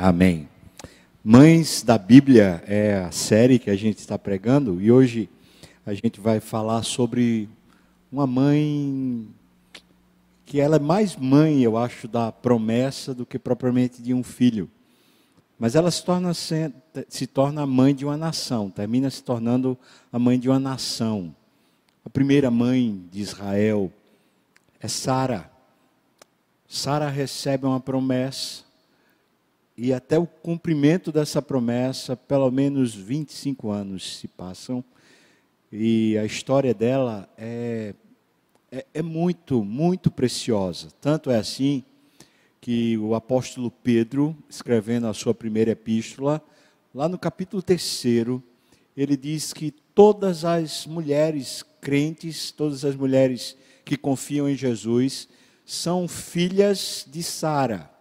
[0.00, 0.48] Amém.
[1.24, 5.28] Mães da Bíblia é a série que a gente está pregando e hoje
[5.84, 7.48] a gente vai falar sobre
[8.12, 9.28] uma mãe
[10.46, 14.70] que ela é mais mãe, eu acho, da promessa do que propriamente de um filho.
[15.58, 19.76] Mas ela se torna, se torna a mãe de uma nação, termina se tornando
[20.12, 21.34] a mãe de uma nação.
[22.04, 23.92] A primeira mãe de Israel
[24.78, 25.50] é Sara.
[26.68, 28.67] Sara recebe uma promessa
[29.80, 34.82] e até o cumprimento dessa promessa, pelo menos 25 anos se passam,
[35.70, 37.94] e a história dela é,
[38.72, 40.88] é, é, muito, muito preciosa.
[41.00, 41.84] Tanto é assim
[42.60, 46.42] que o apóstolo Pedro, escrevendo a sua primeira epístola,
[46.92, 48.08] lá no capítulo 3,
[48.96, 55.28] ele diz que todas as mulheres crentes, todas as mulheres que confiam em Jesus,
[55.64, 57.97] são filhas de Sara.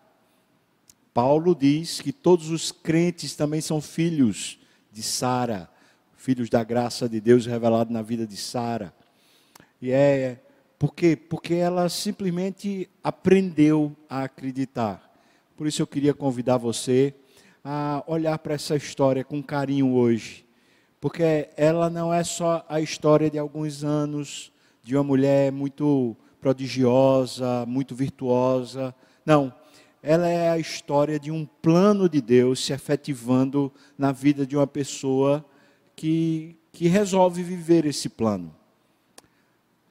[1.18, 4.60] Paulo diz que todos os crentes também são filhos
[4.92, 5.68] de Sara,
[6.16, 8.94] filhos da graça de Deus revelado na vida de Sara.
[9.82, 10.38] E é
[10.78, 11.16] por quê?
[11.16, 15.12] Porque ela simplesmente aprendeu a acreditar.
[15.56, 17.16] Por isso eu queria convidar você
[17.66, 20.46] a olhar para essa história com carinho hoje.
[21.02, 24.52] Porque ela não é só a história de alguns anos
[24.84, 28.94] de uma mulher muito prodigiosa, muito virtuosa.
[29.26, 29.52] Não,
[30.02, 34.68] ela é a história de um plano de Deus se efetivando na vida de uma
[34.68, 35.44] pessoa
[35.96, 38.56] que, que resolve viver esse plano.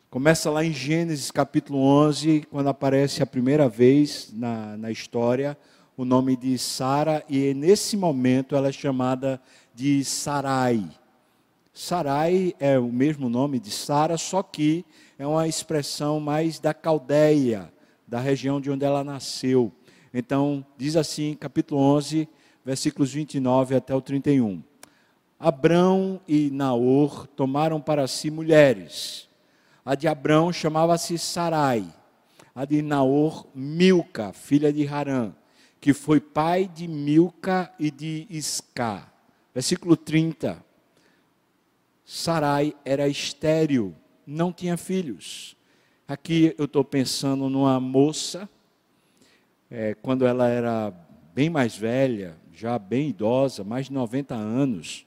[0.09, 5.59] Começa lá em Gênesis capítulo 11, quando aparece a primeira vez na, na história
[5.97, 9.41] o nome de Sara, e nesse momento ela é chamada
[9.75, 10.87] de Sarai.
[11.73, 14.85] Sarai é o mesmo nome de Sara, só que
[15.19, 17.73] é uma expressão mais da Caldeia,
[18.07, 19.73] da região de onde ela nasceu.
[20.19, 22.27] Então, diz assim, capítulo 11,
[22.65, 24.63] versículos 29 até o 31.
[25.39, 29.29] Abrão e Naor tomaram para si mulheres.
[29.85, 31.85] A de Abrão chamava-se Sarai,
[32.55, 35.35] a de Naor, Milca, filha de Harã,
[35.79, 39.07] que foi pai de Milca e de Isca.
[39.53, 40.65] Versículo 30.
[42.07, 43.95] Sarai era estéril,
[44.27, 45.55] não tinha filhos.
[46.09, 48.49] Aqui eu estou pensando numa moça
[49.71, 50.93] é, quando ela era
[51.35, 55.07] bem mais velha, já bem idosa, mais de 90 anos,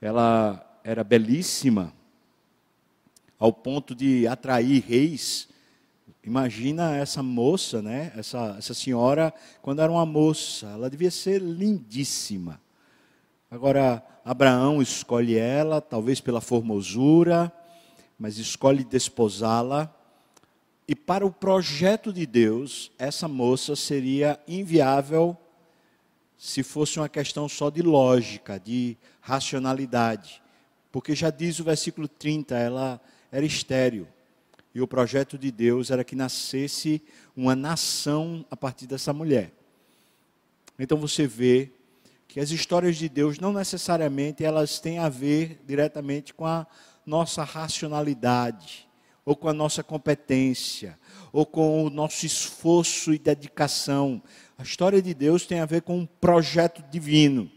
[0.00, 1.92] ela era belíssima,
[3.38, 5.48] ao ponto de atrair reis.
[6.24, 8.12] Imagina essa moça, né?
[8.16, 12.60] essa, essa senhora, quando era uma moça, ela devia ser lindíssima.
[13.50, 17.52] Agora, Abraão escolhe ela, talvez pela formosura,
[18.18, 19.94] mas escolhe desposá-la
[20.90, 25.38] e para o projeto de Deus, essa moça seria inviável
[26.36, 30.42] se fosse uma questão só de lógica, de racionalidade.
[30.90, 34.08] Porque já diz o versículo 30, ela era estéril.
[34.74, 37.00] E o projeto de Deus era que nascesse
[37.36, 39.52] uma nação a partir dessa mulher.
[40.76, 41.70] Então você vê
[42.26, 46.66] que as histórias de Deus não necessariamente elas têm a ver diretamente com a
[47.06, 48.89] nossa racionalidade
[49.30, 50.98] ou com a nossa competência,
[51.32, 54.20] ou com o nosso esforço e dedicação.
[54.58, 57.48] A história de Deus tem a ver com um projeto divino.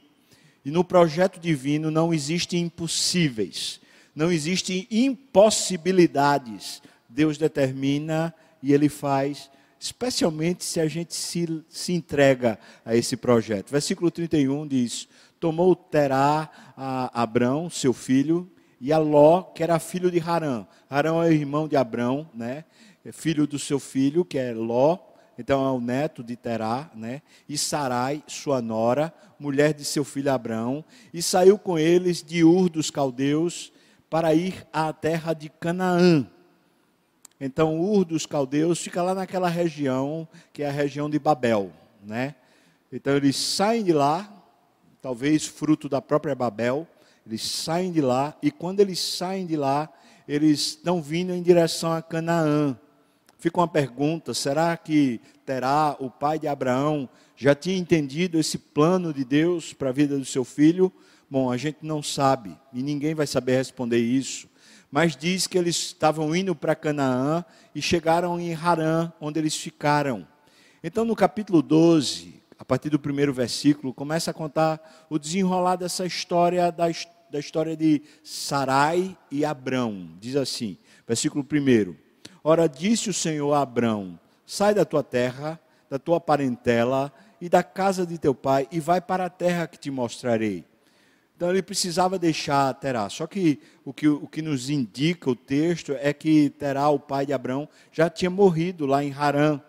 [0.64, 3.82] E no projeto divino não existem impossíveis,
[4.14, 6.80] não existem impossibilidades.
[7.10, 8.32] Deus determina
[8.62, 13.72] e Ele faz, especialmente se a gente se, se entrega a esse projeto.
[13.72, 15.08] Versículo 31 diz:
[15.40, 18.48] Tomou Terá a Abrão, seu filho,
[18.84, 20.68] e a Ló, que era filho de Harã.
[20.90, 22.66] Harã é o irmão de Abrão, né?
[23.06, 24.98] É filho do seu filho, que é Ló,
[25.40, 27.22] então é o neto de Terá, né?
[27.48, 30.84] E Sarai, sua nora, mulher de seu filho Abrão,
[31.14, 33.72] e saiu com eles de Ur dos caldeus
[34.10, 36.28] para ir à terra de Canaã.
[37.40, 41.72] Então, Ur dos caldeus fica lá naquela região, que é a região de Babel,
[42.06, 42.36] né?
[42.92, 44.30] Então eles saem de lá,
[45.02, 46.86] talvez fruto da própria Babel,
[47.26, 49.90] eles saem de lá e quando eles saem de lá,
[50.28, 52.78] eles estão vindo em direção a Canaã.
[53.38, 59.14] Fica uma pergunta: será que Terá, o pai de Abraão, já tinha entendido esse plano
[59.14, 60.92] de Deus para a vida do seu filho?
[61.30, 64.48] Bom, a gente não sabe e ninguém vai saber responder isso.
[64.92, 67.44] Mas diz que eles estavam indo para Canaã
[67.74, 70.28] e chegaram em Harã, onde eles ficaram.
[70.84, 76.06] Então, no capítulo 12, a partir do primeiro versículo, começa a contar o desenrolar dessa
[76.06, 76.86] história da,
[77.30, 80.12] da história de Sarai e Abrão.
[80.18, 81.94] Diz assim, versículo 1.
[82.42, 87.12] Ora, disse o Senhor a Abrão: Sai da tua terra, da tua parentela,
[87.42, 90.64] e da casa de teu pai e vai para a terra que te mostrarei.
[91.36, 93.10] Então ele precisava deixar Terá.
[93.10, 97.26] Só que o, que o que nos indica o texto é que Terá, o pai
[97.26, 99.60] de Abraão, já tinha morrido lá em Harã.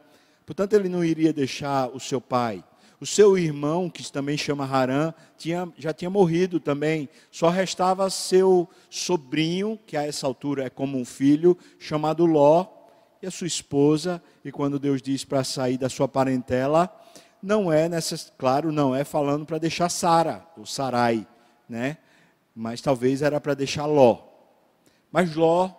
[0.46, 2.62] Portanto, ele não iria deixar o seu pai.
[3.04, 7.06] O seu irmão, que também chama Harã, tinha, já tinha morrido também.
[7.30, 12.66] Só restava seu sobrinho, que a essa altura é como um filho, chamado Ló,
[13.20, 14.22] e a sua esposa.
[14.42, 16.90] E quando Deus diz para sair da sua parentela,
[17.42, 18.32] não é necess...
[18.38, 21.26] claro, não é falando para deixar Sara, o Sarai
[21.68, 21.98] né?
[22.56, 24.22] Mas talvez era para deixar Ló.
[25.12, 25.70] Mas Ló,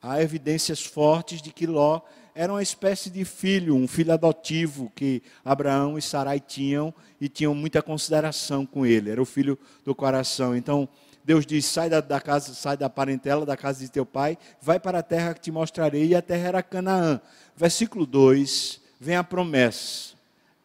[0.00, 2.00] há evidências fortes de que Ló
[2.34, 7.54] era uma espécie de filho, um filho adotivo que Abraão e Sarai tinham e tinham
[7.54, 9.10] muita consideração com ele.
[9.10, 10.56] Era o filho do coração.
[10.56, 10.88] Então,
[11.24, 14.80] Deus diz: sai da, da, casa, sai da parentela, da casa de teu pai, vai
[14.80, 17.20] para a terra que te mostrarei, e a terra era Canaã.
[17.56, 20.14] Versículo 2, vem a promessa.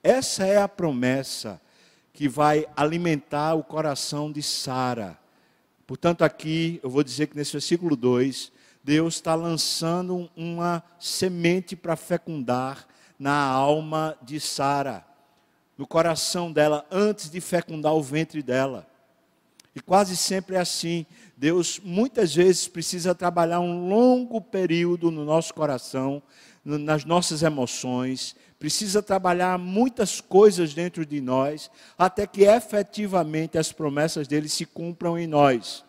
[0.01, 1.59] Essa é a promessa
[2.13, 5.17] que vai alimentar o coração de Sara.
[5.85, 8.51] Portanto, aqui eu vou dizer que nesse versículo 2,
[8.87, 12.87] Deus está lançando uma semente para fecundar
[13.19, 15.05] na alma de Sara,
[15.77, 18.87] no coração dela, antes de fecundar o ventre dela.
[19.75, 21.05] E quase sempre é assim.
[21.35, 26.23] Deus muitas vezes precisa trabalhar um longo período no nosso coração,
[26.63, 34.29] nas nossas emoções, precisa trabalhar muitas coisas dentro de nós, até que efetivamente as promessas
[34.29, 35.83] dele se cumpram em nós.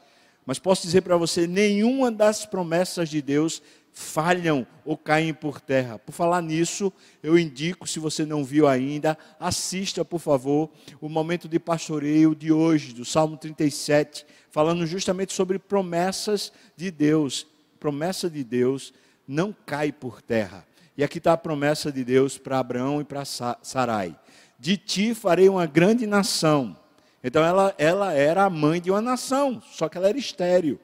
[0.48, 3.60] Mas posso dizer para você: nenhuma das promessas de Deus
[3.92, 5.98] falham ou caem por terra.
[5.98, 6.90] Por falar nisso,
[7.22, 10.70] eu indico, se você não viu ainda, assista, por favor,
[11.02, 17.46] o momento de pastoreio de hoje, do Salmo 37, falando justamente sobre promessas de Deus.
[17.78, 18.94] Promessa de Deus
[19.26, 20.66] não cai por terra.
[20.96, 24.18] E aqui está a promessa de Deus para Abraão e para Sarai:
[24.58, 26.74] De ti farei uma grande nação.
[27.22, 30.80] Então ela, ela era a mãe de uma nação, só que ela era estéreo.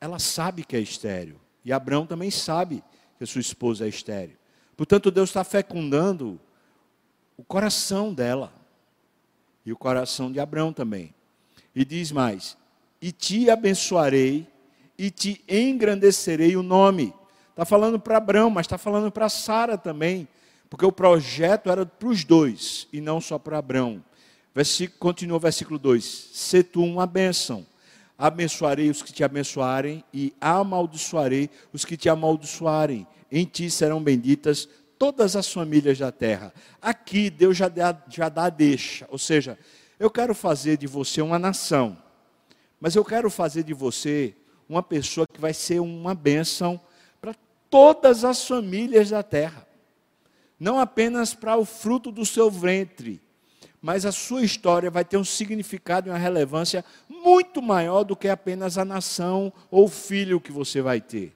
[0.00, 1.40] Ela sabe que é estéreo.
[1.64, 2.82] E Abraão também sabe
[3.18, 4.36] que sua esposa é estéreo.
[4.76, 6.40] Portanto, Deus está fecundando
[7.36, 8.52] o coração dela.
[9.64, 11.14] E o coração de Abraão também.
[11.74, 12.56] E diz mais:
[13.00, 14.48] E te abençoarei,
[14.98, 17.14] e te engrandecerei o nome
[17.52, 20.26] Está falando para Abraão, mas está falando para Sara também,
[20.70, 24.02] porque o projeto era para os dois e não só para Abraão.
[24.54, 27.66] Versículo, continua o versículo 2: Se tu uma bênção,
[28.18, 33.06] abençoarei os que te abençoarem e amaldiçoarei os que te amaldiçoarem.
[33.30, 34.68] Em ti serão benditas
[34.98, 36.52] todas as famílias da terra.
[36.80, 39.58] Aqui Deus já dá, já dá a deixa, ou seja,
[39.98, 41.96] eu quero fazer de você uma nação,
[42.78, 44.34] mas eu quero fazer de você
[44.68, 46.80] uma pessoa que vai ser uma bênção
[47.72, 49.66] todas as famílias da terra.
[50.60, 53.18] Não apenas para o fruto do seu ventre,
[53.82, 58.28] mas a sua história vai ter um significado e uma relevância muito maior do que
[58.28, 61.32] apenas a nação ou o filho que você vai ter.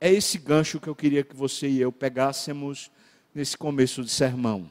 [0.00, 2.92] É esse gancho que eu queria que você e eu pegássemos
[3.34, 4.70] nesse começo de sermão.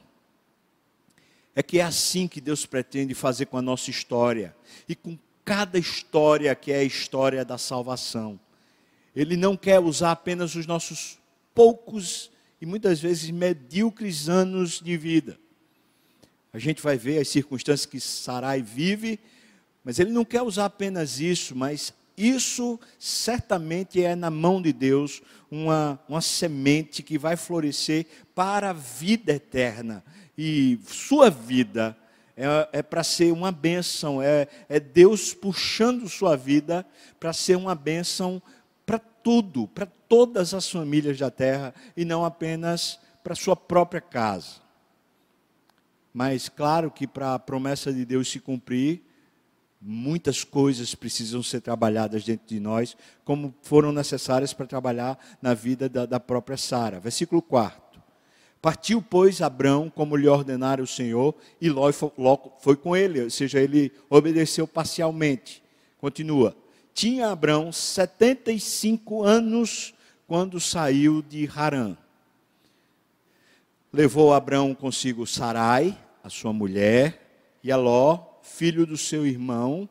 [1.54, 4.56] É que é assim que Deus pretende fazer com a nossa história
[4.88, 8.40] e com cada história que é a história da salvação.
[9.14, 11.18] Ele não quer usar apenas os nossos
[11.54, 12.30] poucos
[12.62, 15.41] e muitas vezes medíocres anos de vida.
[16.52, 19.18] A gente vai ver as circunstâncias que Sarai vive,
[19.84, 25.22] mas ele não quer usar apenas isso, mas isso certamente é na mão de Deus
[25.50, 30.04] uma, uma semente que vai florescer para a vida eterna.
[30.36, 31.96] E sua vida
[32.36, 36.86] é, é para ser uma bênção, é, é Deus puxando sua vida
[37.18, 38.42] para ser uma bênção
[39.22, 44.60] tudo, para todas as famílias da terra e não apenas para sua própria casa.
[46.12, 49.02] Mas claro que para a promessa de Deus se cumprir,
[49.80, 55.88] muitas coisas precisam ser trabalhadas dentro de nós, como foram necessárias para trabalhar na vida
[55.88, 57.00] da, da própria Sara.
[57.00, 57.80] Versículo 4.
[58.60, 61.90] Partiu, pois, Abrão, como lhe ordenara o Senhor, e Ló
[62.60, 65.62] foi com ele, ou seja, ele obedeceu parcialmente.
[65.98, 66.56] Continua
[66.94, 69.94] tinha Abrão 75 anos
[70.26, 71.96] quando saiu de Harã.
[73.92, 79.86] Levou Abrão consigo Sarai, a sua mulher, e Aló, filho do seu irmão,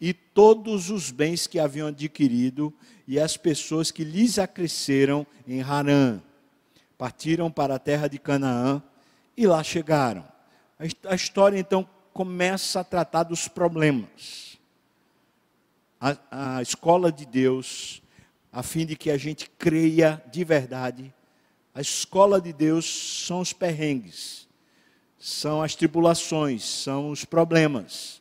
[0.00, 2.72] e todos os bens que haviam adquirido
[3.06, 6.22] e as pessoas que lhes acresceram em Harã.
[6.96, 8.82] Partiram para a terra de Canaã
[9.36, 10.26] e lá chegaram.
[11.04, 14.58] A história então começa a tratar dos problemas
[16.00, 18.02] a, a escola de Deus,
[18.50, 21.14] a fim de que a gente creia de verdade
[21.74, 24.46] A escola de Deus são os perrengues,
[25.18, 28.20] são as tribulações, são os problemas.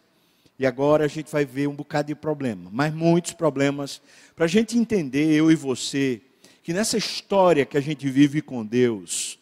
[0.57, 4.01] E agora a gente vai ver um bocado de problema, mas muitos problemas,
[4.35, 6.21] para a gente entender, eu e você,
[6.63, 9.37] que nessa história que a gente vive com Deus,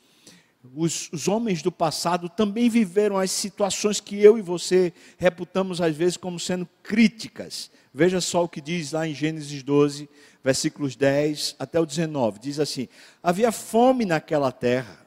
[0.76, 5.96] os, os, homens do passado também viveram as situações que eu e você reputamos às
[5.96, 7.70] vezes como sendo críticas.
[7.94, 10.10] Veja só o que diz lá em Gênesis 12,
[10.44, 12.40] versículos 10 até o 19.
[12.40, 12.88] Diz assim:
[13.22, 15.00] Havia fome naquela terra.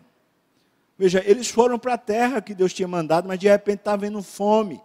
[0.98, 4.22] Veja, eles foram para a terra que Deus tinha mandado, mas de repente estava havendo
[4.22, 4.80] fome.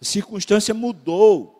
[0.00, 1.54] A circunstância mudou.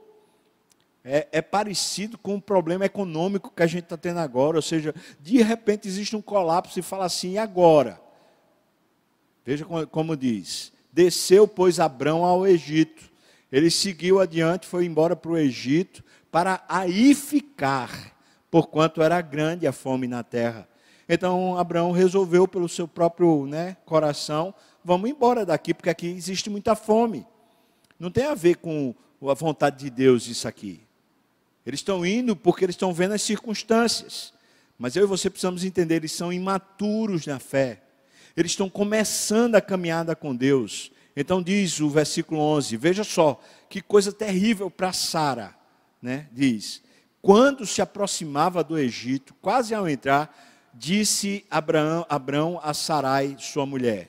[1.09, 4.57] É, é, parecido com o problema econômico que a gente está tendo agora.
[4.57, 8.01] Ou seja, de repente existe um colapso e fala assim: e agora?
[9.45, 13.09] Veja como, como diz: Desceu, pois, Abrão ao Egito.
[13.51, 18.15] Ele seguiu adiante, foi embora para o Egito para aí ficar,
[18.51, 20.69] porquanto era grande a fome na terra.
[21.09, 26.75] Então Abraão resolveu pelo seu próprio né, coração, vamos embora daqui, porque aqui existe muita
[26.75, 27.27] fome.
[27.99, 30.83] Não tem a ver com a vontade de Deus isso aqui.
[31.65, 34.35] Eles estão indo porque eles estão vendo as circunstâncias.
[34.79, 37.83] Mas eu e você precisamos entender, eles são imaturos na fé.
[38.37, 40.93] Eles estão começando a caminhada com Deus.
[41.17, 45.57] Então diz o versículo 11, veja só, que coisa terrível para Sara
[46.01, 46.83] né, diz:
[47.21, 50.35] Quando se aproximava do Egito, quase ao entrar,
[50.73, 54.09] disse Abraão, Abraão a Sarai, sua mulher: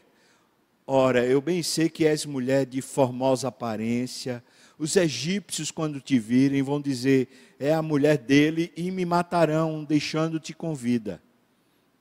[0.86, 4.44] Ora, eu bem sei que és mulher de formosa aparência.
[4.78, 10.54] Os egípcios, quando te virem, vão dizer: É a mulher dele, e me matarão, deixando-te
[10.54, 11.22] com vida.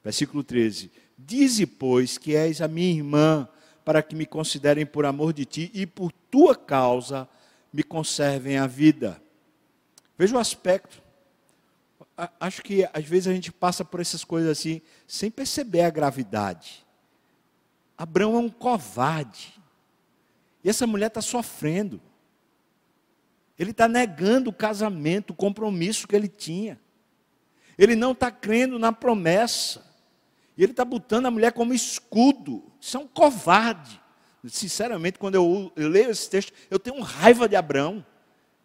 [0.05, 3.49] Versículo 13: Dize, pois, que és a minha irmã,
[3.87, 7.29] para que me considerem por amor de ti e por tua causa
[7.73, 9.23] me conservem a vida.
[10.19, 11.01] Veja o aspecto.
[12.41, 16.85] Acho que às vezes a gente passa por essas coisas assim, sem perceber a gravidade.
[17.97, 19.55] Abraão é um covarde.
[20.65, 22.03] E essa mulher está sofrendo.
[23.57, 26.81] Ele está negando o casamento, o compromisso que ele tinha.
[27.79, 29.86] Ele não está crendo na promessa.
[30.57, 32.65] E ele está botando a mulher como escudo.
[32.81, 34.01] Isso é um covarde.
[34.49, 38.05] Sinceramente, quando eu, eu leio esse texto, eu tenho raiva de Abraão.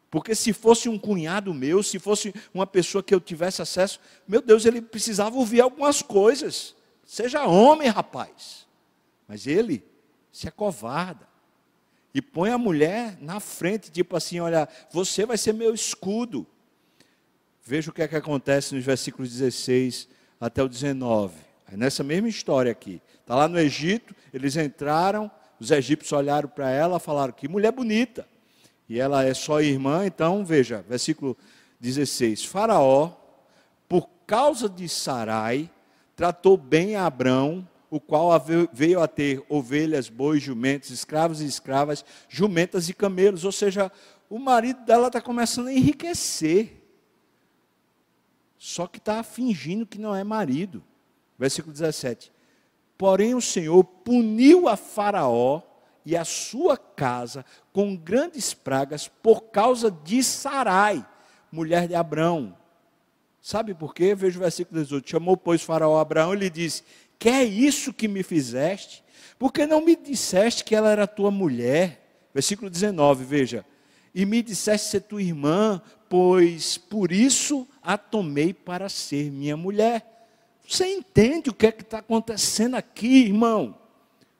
[0.09, 4.41] Porque se fosse um cunhado meu, se fosse uma pessoa que eu tivesse acesso, meu
[4.41, 6.75] Deus, ele precisava ouvir algumas coisas.
[7.05, 8.67] Seja homem, rapaz.
[9.27, 9.83] Mas ele
[10.31, 11.27] se acovarda.
[12.13, 16.45] E põe a mulher na frente, tipo assim: olha, você vai ser meu escudo.
[17.63, 21.50] Veja o que é que acontece nos versículos 16 até o 19.
[21.71, 23.01] É nessa mesma história aqui.
[23.21, 28.27] Está lá no Egito, eles entraram, os egípcios olharam para ela falaram: que mulher bonita
[28.89, 31.37] e ela é só irmã, então veja, versículo
[31.79, 33.13] 16: Faraó,
[33.87, 35.69] por causa de Sarai,
[36.13, 38.31] tratou bem a Abrão, o qual
[38.73, 43.45] veio a ter ovelhas, bois, jumentos, escravos e escravas, jumentas e camelos.
[43.45, 43.89] Ou seja,
[44.29, 46.85] o marido dela está começando a enriquecer.
[48.57, 50.83] Só que está fingindo que não é marido.
[51.41, 52.31] Versículo 17.
[52.95, 55.63] Porém, o Senhor puniu a Faraó
[56.05, 57.43] e a sua casa
[57.73, 61.03] com grandes pragas por causa de Sarai,
[61.51, 62.55] mulher de Abrão.
[63.41, 64.13] Sabe por quê?
[64.13, 65.09] Veja o versículo 18.
[65.09, 66.83] Chamou, pois, Faraó Abraão e lhe disse:
[67.17, 69.03] Que é isso que me fizeste?
[69.39, 72.29] Porque não me disseste que ela era tua mulher?
[72.35, 73.65] Versículo 19, veja.
[74.13, 80.20] E me disseste ser tua irmã, pois por isso a tomei para ser minha mulher.
[80.71, 83.77] Você entende o que é que está acontecendo aqui, irmão?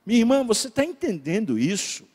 [0.06, 2.08] Minha irmã, você está entendendo isso?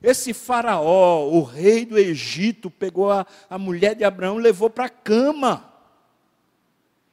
[0.00, 4.84] Esse faraó, o rei do Egito, pegou a, a mulher de Abraão e levou para
[4.84, 5.74] a cama.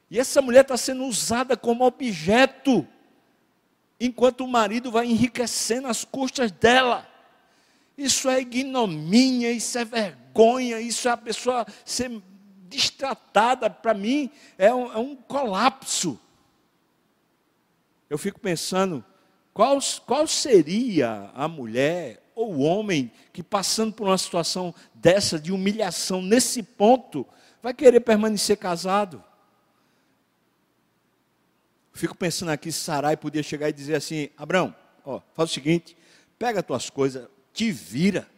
[0.08, 2.86] E essa mulher está sendo usada como objeto,
[3.98, 7.08] enquanto o marido vai enriquecendo as custas dela.
[7.98, 12.08] Isso é ignomínia, isso é vergonha, isso é a pessoa ser
[12.74, 13.70] destratada.
[13.70, 16.18] Para mim, é um, é um colapso.
[18.10, 19.04] Eu fico pensando,
[19.52, 25.52] qual, qual seria a mulher ou o homem que, passando por uma situação dessa, de
[25.52, 27.26] humilhação, nesse ponto,
[27.62, 29.22] vai querer permanecer casado?
[31.92, 35.96] Fico pensando aqui, Sarai podia chegar e dizer assim: Abraão, ó, faz o seguinte,
[36.36, 38.28] pega as tuas coisas, te vira,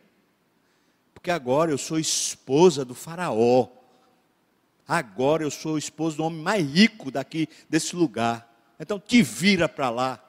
[1.15, 3.76] porque agora eu sou esposa do Faraó.
[4.87, 8.53] Agora eu sou esposa do homem mais rico daqui desse lugar.
[8.79, 10.23] Então te vira para lá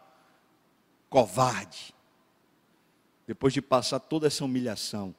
[1.09, 1.93] covarde,
[3.25, 5.15] depois de passar toda essa humilhação,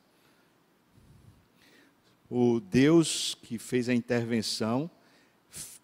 [2.31, 4.91] o Deus que fez a intervenção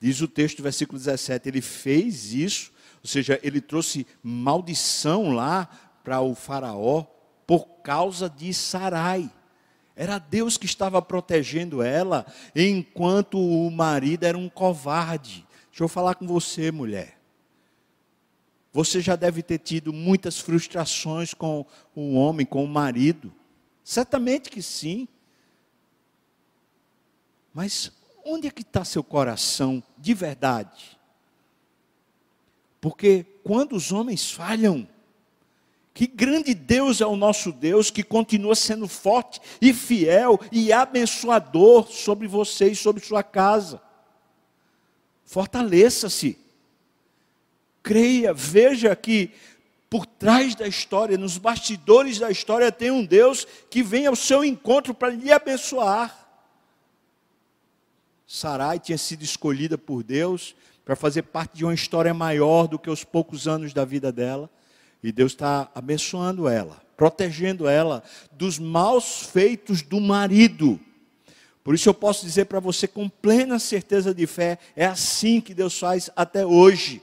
[0.04, 2.70] Diz o texto, versículo 17, ele fez isso,
[3.02, 5.66] ou seja, ele trouxe maldição lá
[6.04, 7.04] para o faraó
[7.46, 9.30] por causa de Sarai.
[9.96, 15.46] Era Deus que estava protegendo ela, enquanto o marido era um covarde.
[15.70, 17.18] Deixa eu falar com você, mulher.
[18.72, 23.32] Você já deve ter tido muitas frustrações com o homem, com o marido.
[23.84, 25.06] Certamente que sim.
[27.52, 27.92] Mas
[28.24, 30.98] onde é que está seu coração de verdade?
[32.80, 34.88] Porque quando os homens falham,
[35.94, 41.86] que grande Deus é o nosso Deus, que continua sendo forte e fiel e abençoador
[41.88, 43.80] sobre você e sobre sua casa.
[45.24, 46.36] Fortaleça-se.
[47.80, 49.30] Creia, veja que
[49.88, 54.44] por trás da história, nos bastidores da história, tem um Deus que vem ao seu
[54.44, 56.26] encontro para lhe abençoar.
[58.26, 62.90] Sarai tinha sido escolhida por Deus para fazer parte de uma história maior do que
[62.90, 64.50] os poucos anos da vida dela.
[65.04, 70.80] E Deus está abençoando ela, protegendo ela dos maus feitos do marido.
[71.62, 75.52] Por isso eu posso dizer para você com plena certeza de fé: é assim que
[75.52, 77.02] Deus faz até hoje.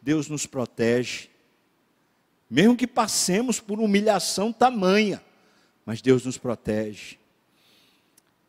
[0.00, 1.28] Deus nos protege.
[2.48, 5.22] Mesmo que passemos por humilhação tamanha,
[5.84, 7.18] mas Deus nos protege.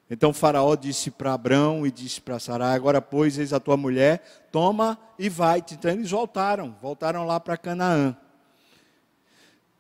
[0.10, 4.48] Então Faraó disse para Abrão e disse para Sarai: Agora, pois, eis a tua mulher,
[4.50, 5.62] toma e vai.
[5.74, 8.16] Então eles voltaram, voltaram lá para Canaã.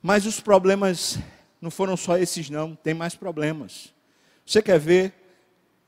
[0.05, 1.17] Mas os problemas
[1.61, 3.93] não foram só esses, não, tem mais problemas.
[4.45, 5.13] Você quer ver?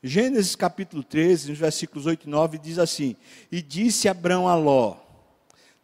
[0.02, 3.14] Gênesis capítulo 13, nos versículos 8 e 9, diz assim:
[3.52, 4.96] E disse Abrão a Ló: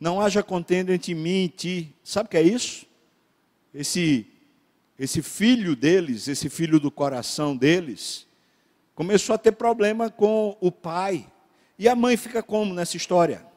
[0.00, 1.94] Não haja contenda entre mim e ti.
[2.02, 2.86] Sabe o que é isso?
[3.74, 4.26] Esse,
[4.98, 8.26] esse filho deles, esse filho do coração deles,
[8.94, 11.26] começou a ter problema com o pai.
[11.78, 13.51] E a mãe fica como nessa história?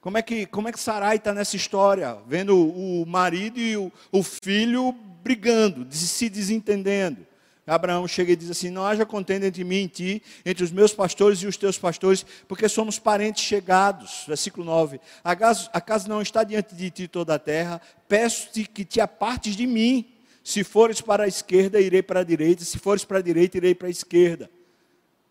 [0.00, 2.16] Como é que, como é que Sarai está nessa história?
[2.26, 4.92] Vendo o marido e o, o filho
[5.22, 7.26] brigando, se desentendendo.
[7.66, 10.92] Abraão chega e diz assim: Não haja contenda entre mim e ti, entre os meus
[10.92, 14.24] pastores e os teus pastores, porque somos parentes chegados.
[14.26, 17.80] Versículo 9: Acaso, acaso não está diante de ti toda a terra?
[18.08, 20.06] Peço-te que te apartes de mim.
[20.42, 22.64] Se fores para a esquerda, irei para a direita.
[22.64, 24.50] Se fores para a direita, irei para a esquerda.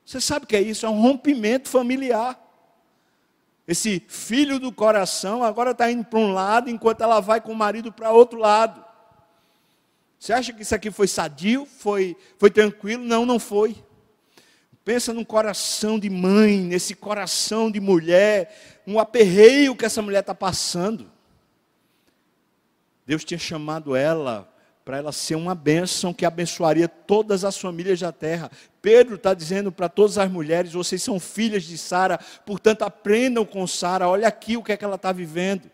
[0.06, 0.86] Você sabe o que é isso?
[0.86, 2.49] É um rompimento familiar.
[3.70, 7.56] Esse filho do coração agora está indo para um lado, enquanto ela vai com o
[7.56, 8.84] marido para outro lado.
[10.18, 11.68] Você acha que isso aqui foi sadio?
[11.68, 13.06] Foi, foi tranquilo?
[13.06, 13.78] Não, não foi.
[14.84, 20.34] Pensa num coração de mãe, nesse coração de mulher, um aperreio que essa mulher está
[20.34, 21.12] passando.
[23.06, 24.52] Deus tinha chamado ela
[24.90, 28.50] para ela ser uma bênção que abençoaria todas as famílias da terra.
[28.82, 33.68] Pedro está dizendo para todas as mulheres: vocês são filhas de Sara, portanto aprendam com
[33.68, 34.10] Sara.
[34.10, 35.70] Olha aqui o que é que ela está vivendo.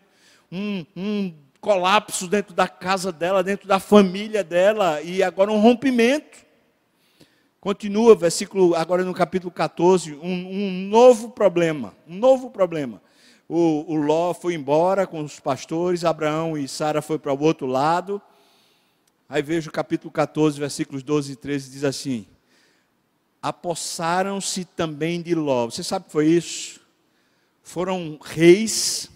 [0.52, 6.44] Um, um colapso dentro da casa dela, dentro da família dela, e agora um rompimento.
[7.58, 13.00] Continua, versículo, agora no capítulo 14, um, um novo problema, um novo problema.
[13.48, 17.66] O, o Ló foi embora com os pastores, Abraão e Sara foi para o outro
[17.66, 18.20] lado,
[19.28, 22.26] Aí veja o capítulo 14, versículos 12 e 13, diz assim:
[23.42, 25.66] Apossaram-se também de Ló.
[25.66, 26.80] Você sabe o que foi isso?
[27.60, 29.10] Foram reis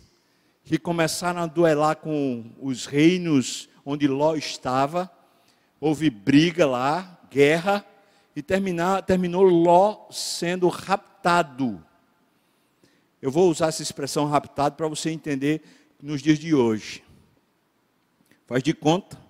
[0.65, 5.09] que começaram a duelar com os reinos onde Ló estava.
[5.81, 7.87] Houve briga lá, guerra,
[8.35, 11.85] e terminar, terminou Ló sendo raptado.
[13.23, 15.63] Eu vou usar essa expressão raptado para você entender
[16.03, 17.05] nos dias de hoje.
[18.49, 19.30] Faz de conta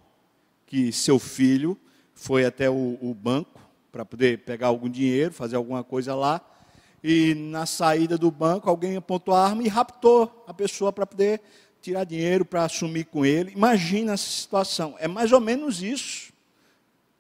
[0.71, 1.77] que seu filho
[2.15, 6.41] foi até o, o banco para poder pegar algum dinheiro, fazer alguma coisa lá,
[7.03, 11.41] e na saída do banco alguém apontou a arma e raptou a pessoa para poder
[11.83, 13.51] tirar dinheiro para assumir com ele.
[13.51, 14.95] Imagina essa situação.
[15.01, 16.33] É mais ou menos isso.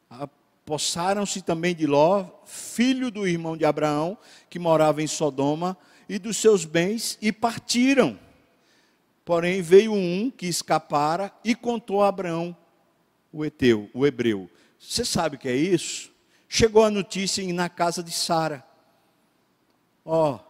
[0.08, 4.16] Apossaram-se também de Ló, filho do irmão de Abraão,
[4.48, 5.76] que morava em Sodoma,
[6.08, 8.16] e dos seus bens, e partiram.
[9.24, 12.56] Porém, veio um que escapara e contou a Abraão
[13.32, 14.50] o Eteu, o hebreu.
[14.78, 16.10] Você sabe o que é isso?
[16.48, 18.64] Chegou a notícia na casa de Sara.
[20.04, 20.40] Ó,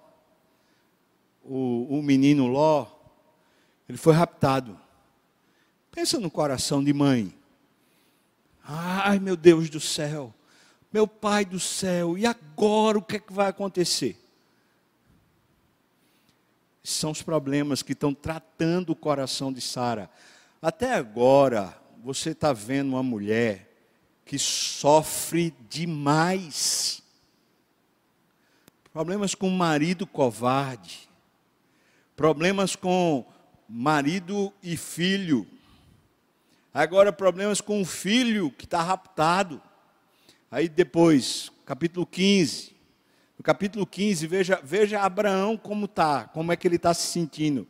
[1.45, 2.87] o, o menino Ló,
[3.89, 4.79] ele foi raptado.
[5.91, 7.35] Pensa no coração de mãe.
[8.65, 10.33] Ai, meu Deus do céu.
[10.93, 12.17] Meu pai do céu.
[12.17, 14.17] E agora o que é que vai acontecer?
[16.83, 20.09] São os problemas que estão tratando o coração de Sara.
[20.63, 23.69] Até agora, você está vendo uma mulher
[24.25, 27.03] que sofre demais.
[28.93, 31.09] problemas com marido covarde,
[32.17, 33.25] problemas com
[33.69, 35.47] marido e filho,
[36.75, 39.63] agora problemas com o filho que está raptado.
[40.51, 42.75] Aí depois, capítulo 15.
[43.39, 47.67] No capítulo 15, veja, veja Abraão como está, como é que ele está se sentindo.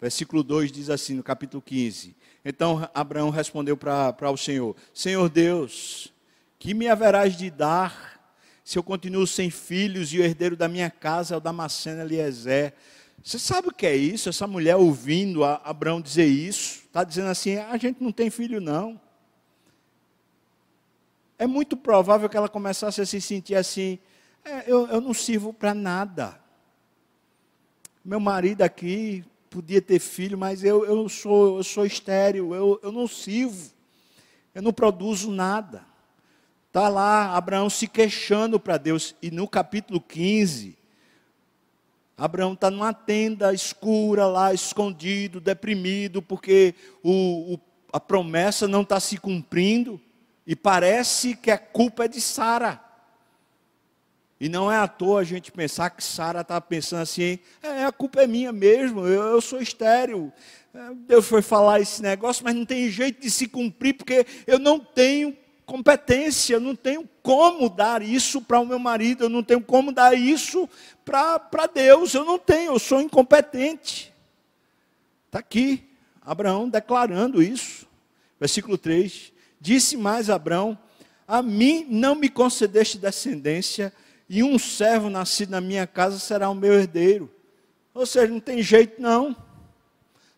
[0.00, 6.12] Versículo 2 diz assim, no capítulo 15: Então Abraão respondeu para o Senhor: Senhor Deus,
[6.58, 8.20] que me haverás de dar
[8.62, 12.74] se eu continuo sem filhos e o herdeiro da minha casa é o Damasceno Eliezer?
[13.22, 14.28] Você sabe o que é isso?
[14.28, 19.00] Essa mulher ouvindo Abraão dizer isso, está dizendo assim: a gente não tem filho, não.
[21.38, 23.98] É muito provável que ela começasse a se sentir assim:
[24.44, 26.38] é, eu, eu não sirvo para nada.
[28.04, 32.90] Meu marido aqui podia ter filho, mas eu, eu, sou, eu sou estéril, eu, eu
[32.90, 33.70] não sirvo,
[34.52, 35.86] eu não produzo nada.
[36.66, 40.76] Está lá Abraão se queixando para Deus, e no capítulo 15,
[42.18, 47.60] Abraão está numa tenda escura lá, escondido, deprimido, porque o, o,
[47.92, 50.00] a promessa não está se cumprindo,
[50.44, 52.83] e parece que a culpa é de Sara.
[54.40, 57.92] E não é à toa a gente pensar que Sara está pensando assim: é, a
[57.92, 60.32] culpa é minha mesmo, eu, eu sou estéril.
[60.74, 64.58] É, Deus foi falar esse negócio, mas não tem jeito de se cumprir, porque eu
[64.58, 69.42] não tenho competência, eu não tenho como dar isso para o meu marido, eu não
[69.42, 70.68] tenho como dar isso
[71.04, 74.12] para Deus, eu não tenho, eu sou incompetente.
[75.26, 75.84] Está aqui,
[76.20, 77.86] Abraão declarando isso.
[78.38, 80.78] Versículo 3: Disse mais Abraão:
[81.26, 83.92] A mim não me concedeste descendência,
[84.28, 87.30] e um servo nascido na minha casa será o meu herdeiro.
[87.92, 89.36] Ou seja, não tem jeito não.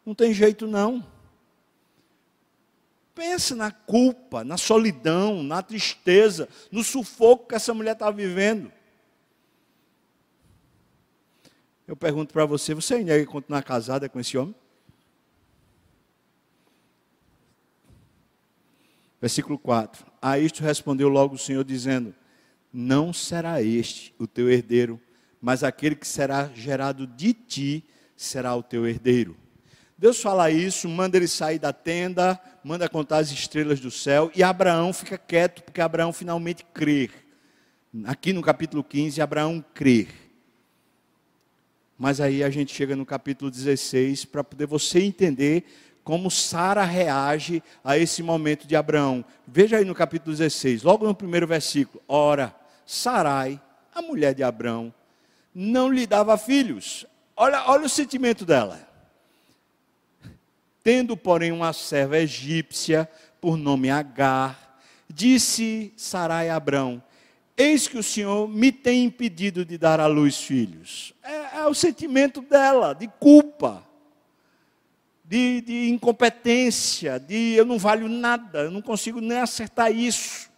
[0.05, 1.05] Não tem jeito não.
[3.15, 8.71] Pensa na culpa, na solidão, na tristeza, no sufoco que essa mulher está vivendo.
[11.87, 14.55] Eu pergunto para você: você ainda quer continuar casada com esse homem?
[19.21, 20.05] Versículo 4.
[20.21, 22.15] A isto respondeu logo o Senhor, dizendo:
[22.79, 25.01] Não será este o teu herdeiro,
[25.41, 27.83] mas aquele que será gerado de ti
[28.15, 29.35] será o teu herdeiro.
[29.97, 34.43] Deus fala isso, manda ele sair da tenda, manda contar as estrelas do céu, e
[34.43, 37.09] Abraão fica quieto, porque Abraão finalmente crê.
[38.05, 40.09] Aqui no capítulo 15, Abraão crê.
[41.97, 45.65] Mas aí a gente chega no capítulo 16 para poder você entender
[46.05, 49.25] como Sara reage a esse momento de Abraão.
[49.49, 52.03] Veja aí no capítulo 16, logo no primeiro versículo.
[52.07, 52.55] Ora,
[52.87, 53.61] Sarai,
[53.93, 54.95] a mulher de Abraão,
[55.53, 57.05] não lhe dava filhos.
[57.37, 58.81] Olha, olha o sentimento dela.
[60.83, 67.03] Tendo, porém, uma serva egípcia, por nome Agar, disse Sarai a Abrão:
[67.57, 71.13] Eis que o Senhor me tem impedido de dar à luz filhos.
[71.23, 73.83] É, é o sentimento dela, de culpa,
[75.25, 80.51] de, de, incompetência, de eu não valho nada, eu não consigo nem acertar isso.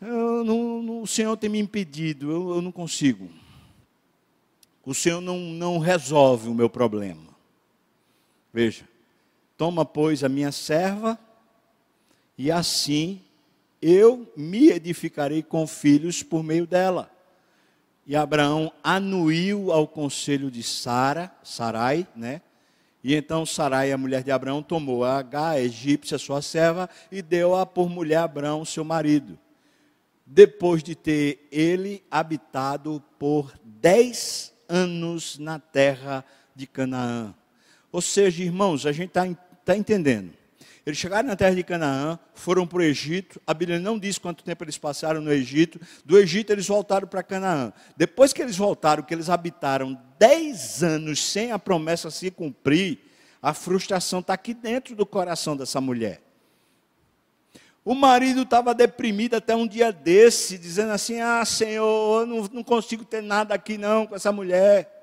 [0.00, 3.28] Não, o Senhor tem me impedido, eu, eu não consigo.
[4.84, 7.36] O Senhor não, não resolve o meu problema.
[8.52, 8.88] Veja,
[9.56, 11.18] toma, pois, a minha serva,
[12.36, 13.20] e assim
[13.82, 17.10] eu me edificarei com filhos por meio dela.
[18.06, 22.40] E Abraão anuiu ao conselho de Sara, Sarai, né?
[23.04, 27.20] E então Sarai, a mulher de Abraão, tomou a H, a egípcia, sua serva, e
[27.20, 29.38] deu-a por mulher a Abraão, seu marido.
[30.30, 36.22] Depois de ter ele habitado por dez anos na terra
[36.54, 37.34] de Canaã.
[37.90, 39.26] Ou seja, irmãos, a gente está
[39.64, 40.32] tá entendendo.
[40.84, 43.40] Eles chegaram na terra de Canaã, foram para o Egito.
[43.46, 45.80] A Bíblia não diz quanto tempo eles passaram no Egito.
[46.04, 47.72] Do Egito eles voltaram para Canaã.
[47.96, 53.00] Depois que eles voltaram, que eles habitaram dez anos sem a promessa se cumprir,
[53.40, 56.22] a frustração está aqui dentro do coração dessa mulher.
[57.88, 62.62] O marido estava deprimido até um dia desse, dizendo assim: Ah, Senhor, eu não, não
[62.62, 64.98] consigo ter nada aqui não com essa mulher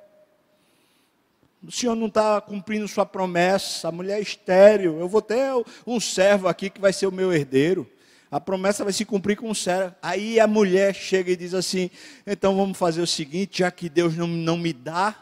[1.67, 5.51] o senhor não está cumprindo sua promessa, a mulher é estéreo, eu vou ter
[5.87, 7.89] um servo aqui que vai ser o meu herdeiro.
[8.29, 9.95] A promessa vai se cumprir com o servo.
[10.01, 11.89] Aí a mulher chega e diz assim:
[12.27, 15.15] então vamos fazer o seguinte, já que Deus não, não me dá,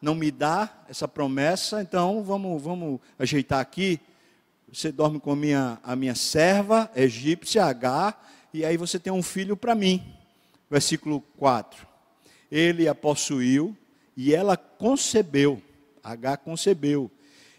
[0.00, 4.00] não me dá essa promessa, então vamos, vamos ajeitar aqui.
[4.72, 8.14] Você dorme com a minha, a minha serva egípcia, H,
[8.52, 10.02] e aí você tem um filho para mim.
[10.70, 11.86] Versículo 4.
[12.50, 13.76] Ele a possuiu
[14.16, 15.62] e ela concebeu
[16.08, 17.10] H concebeu.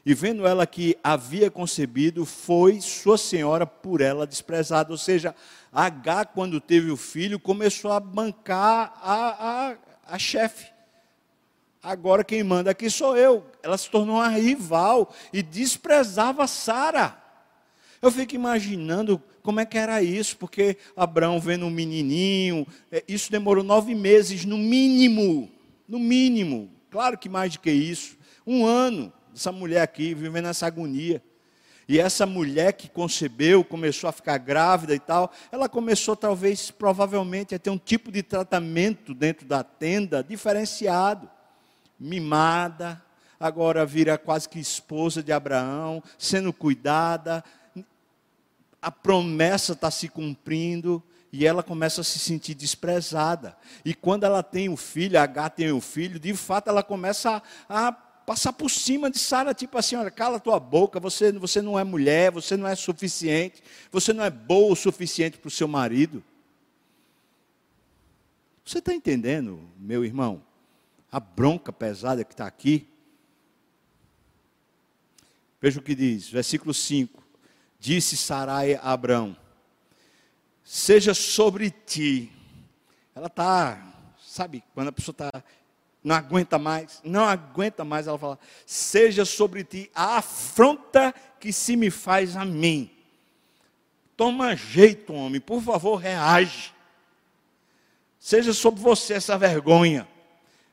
[0.06, 4.92] e vendo ela que havia concebido, foi sua senhora por ela desprezada.
[4.92, 5.36] Ou seja,
[5.72, 10.66] H, quando teve o filho, começou a bancar a, a, a chefe.
[11.82, 13.46] Agora quem manda aqui sou eu.
[13.64, 17.18] Ela se tornou uma rival e desprezava Sara.
[18.02, 23.32] Eu fico imaginando como é que era isso, porque Abraão vendo um menininho, é, isso
[23.32, 25.50] demorou nove meses no mínimo,
[25.88, 26.70] no mínimo.
[26.90, 31.24] Claro que mais do que isso, um ano essa mulher aqui vivendo essa agonia.
[31.88, 37.56] E essa mulher que concebeu, começou a ficar grávida e tal, ela começou talvez, provavelmente,
[37.56, 41.28] a ter um tipo de tratamento dentro da tenda diferenciado.
[42.00, 43.04] Mimada,
[43.40, 47.44] agora vira quase que esposa de Abraão, sendo cuidada,
[48.82, 53.58] a promessa está se cumprindo e ela começa a se sentir desprezada.
[53.84, 57.42] E quando ela tem o filho, a H tem o filho, de fato ela começa
[57.68, 61.62] a, a passar por cima de Sara, tipo assim: olha, cala tua boca, você, você
[61.62, 65.52] não é mulher, você não é suficiente, você não é boa o suficiente para o
[65.52, 66.24] seu marido.
[68.64, 70.44] Você está entendendo, meu irmão?
[71.12, 72.88] A bronca pesada que está aqui.
[75.62, 77.22] Veja o que diz, versículo 5.
[77.80, 79.36] Disse Sarai a Abraão:
[80.64, 82.32] Seja sobre ti.
[83.16, 83.82] Ela está,
[84.20, 85.44] sabe, quando a pessoa está,
[86.04, 91.76] não aguenta mais, não aguenta mais, ela fala: Seja sobre ti a afronta que se
[91.76, 92.90] me faz a mim.
[94.16, 96.74] Toma jeito, homem, por favor, reage.
[98.20, 100.08] Seja sobre você essa vergonha.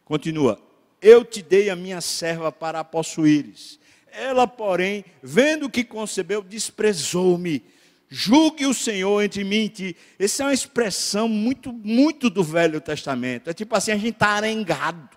[0.06, 0.58] Continua:
[1.02, 3.78] Eu te dei a minha serva para a possuíres
[4.16, 7.62] ela, porém, vendo que concebeu, desprezou-me.
[8.08, 9.96] Julgue o Senhor entre mim e ti.
[10.18, 13.50] Essa é uma expressão muito, muito do Velho Testamento.
[13.50, 15.16] É tipo assim, a gente está arengado.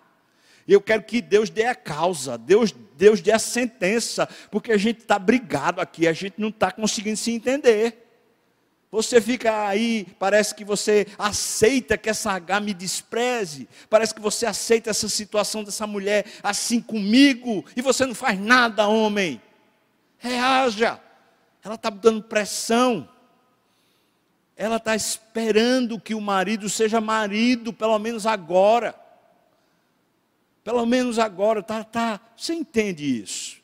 [0.68, 5.00] Eu quero que Deus dê a causa, Deus, Deus dê a sentença, porque a gente
[5.00, 8.09] está brigado aqui, a gente não está conseguindo se entender.
[8.92, 14.48] Você fica aí, parece que você aceita que essa H me despreze, parece que você
[14.48, 19.40] aceita essa situação dessa mulher assim comigo, e você não faz nada, homem.
[20.18, 21.00] Reaja.
[21.64, 23.08] Ela está dando pressão.
[24.56, 28.96] Ela está esperando que o marido seja marido, pelo menos agora.
[30.64, 33.60] Pelo menos agora, tá, tá, você entende isso?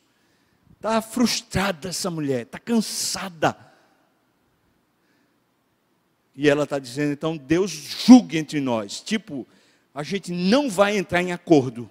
[0.76, 3.58] Está frustrada essa mulher, está cansada
[6.36, 9.00] e ela está dizendo, então Deus julgue entre nós.
[9.02, 9.48] Tipo,
[9.94, 11.90] a gente não vai entrar em acordo.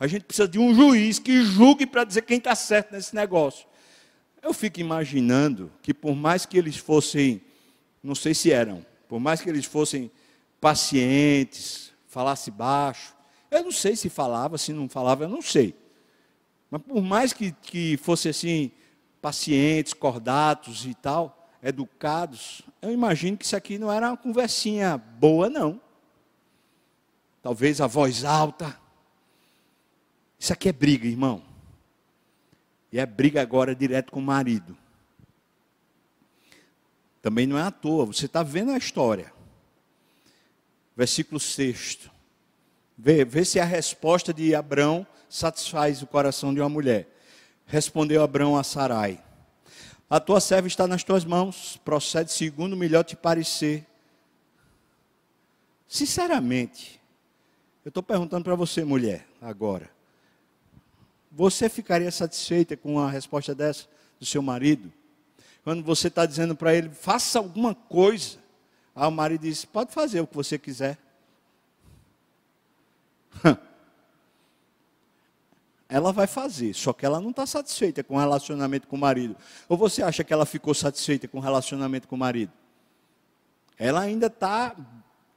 [0.00, 3.66] A gente precisa de um juiz que julgue para dizer quem está certo nesse negócio.
[4.40, 7.42] Eu fico imaginando que por mais que eles fossem,
[8.02, 10.10] não sei se eram, por mais que eles fossem
[10.60, 13.14] pacientes, falasse baixo,
[13.50, 15.74] eu não sei se falava, se não falava, eu não sei.
[16.70, 18.70] Mas por mais que, que fosse assim,
[19.20, 25.50] pacientes, cordatos e tal, educados, eu imagino que isso aqui não era uma conversinha boa,
[25.50, 25.80] não.
[27.42, 28.78] Talvez a voz alta.
[30.38, 31.42] Isso aqui é briga, irmão.
[32.92, 34.76] E é briga agora direto com o marido.
[37.20, 39.32] Também não é à toa, você está vendo a história.
[40.96, 42.10] Versículo 6.
[42.96, 47.08] Vê, vê se a resposta de Abraão satisfaz o coração de uma mulher.
[47.66, 49.22] Respondeu Abraão a Sarai:
[50.08, 53.86] a tua serva está nas tuas mãos, procede segundo melhor te parecer.
[55.86, 57.00] Sinceramente,
[57.84, 59.90] eu estou perguntando para você, mulher, agora.
[61.30, 63.86] Você ficaria satisfeita com a resposta dessa
[64.18, 64.92] do seu marido?
[65.62, 68.38] Quando você está dizendo para ele, faça alguma coisa.
[68.96, 70.98] Aí o marido diz, pode fazer o que você quiser.
[75.88, 79.34] ela vai fazer, só que ela não está satisfeita com o relacionamento com o marido.
[79.68, 82.52] Ou você acha que ela ficou satisfeita com o relacionamento com o marido?
[83.78, 84.76] Ela ainda está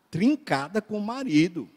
[0.10, 1.70] trincada com o marido.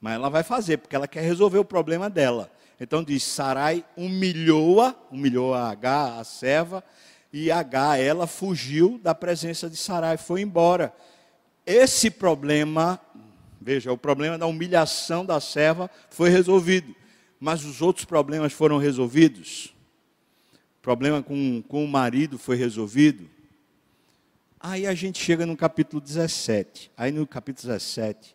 [0.00, 2.50] Mas ela vai fazer, porque ela quer resolver o problema dela.
[2.80, 6.84] Então diz: Sarai humilhou-a, humilhou a H, a serva,
[7.30, 10.94] e H, ela fugiu da presença de Sarai, foi embora.
[11.66, 12.98] Esse problema,
[13.60, 16.96] veja, o problema da humilhação da serva foi resolvido
[17.40, 19.74] mas os outros problemas foram resolvidos?
[20.78, 23.28] O problema com, com o marido foi resolvido?
[24.60, 26.90] Aí a gente chega no capítulo 17.
[26.96, 28.34] Aí no capítulo 17,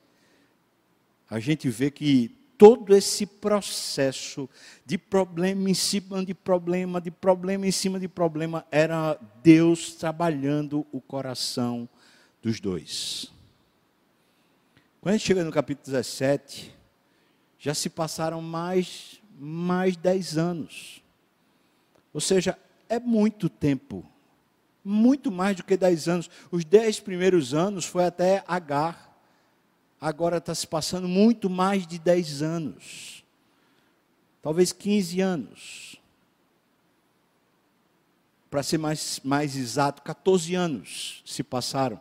[1.30, 4.50] a gente vê que todo esse processo
[4.86, 10.86] de problema em cima de problema, de problema em cima de problema, era Deus trabalhando
[10.92, 11.89] o coração
[12.42, 13.34] dos dois.
[15.02, 16.74] Quando a gente chega no capítulo 17,
[17.63, 21.02] já se passaram mais, mais dez anos.
[22.13, 24.06] Ou seja, é muito tempo.
[24.84, 26.30] Muito mais do que 10 anos.
[26.52, 29.17] Os 10 primeiros anos foi até Agar.
[29.99, 33.23] Agora está se passando muito mais de 10 anos.
[34.41, 35.95] Talvez 15 anos.
[38.52, 41.97] Para ser mais, mais exato, 14 anos se passaram.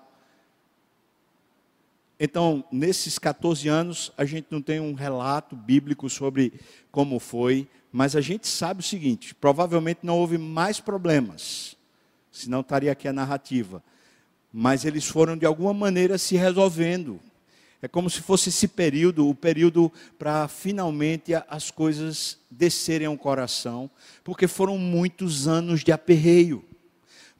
[2.25, 6.53] Então, nesses 14 anos, a gente não tem um relato bíblico sobre
[6.89, 11.77] como foi, mas a gente sabe o seguinte: provavelmente não houve mais problemas,
[12.31, 13.83] senão estaria aqui a narrativa.
[14.53, 17.19] Mas eles foram de alguma maneira se resolvendo.
[17.83, 23.91] É como se fosse esse período, o período para finalmente as coisas descerem ao coração,
[24.23, 26.65] porque foram muitos anos de aperreio,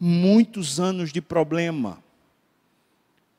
[0.01, 2.03] muitos anos de problema.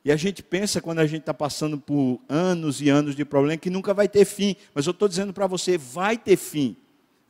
[0.04, 3.56] E a gente pensa, quando a gente está passando por anos e anos de problema,
[3.56, 4.54] que nunca vai ter fim.
[4.74, 6.76] Mas eu estou dizendo para você, vai ter fim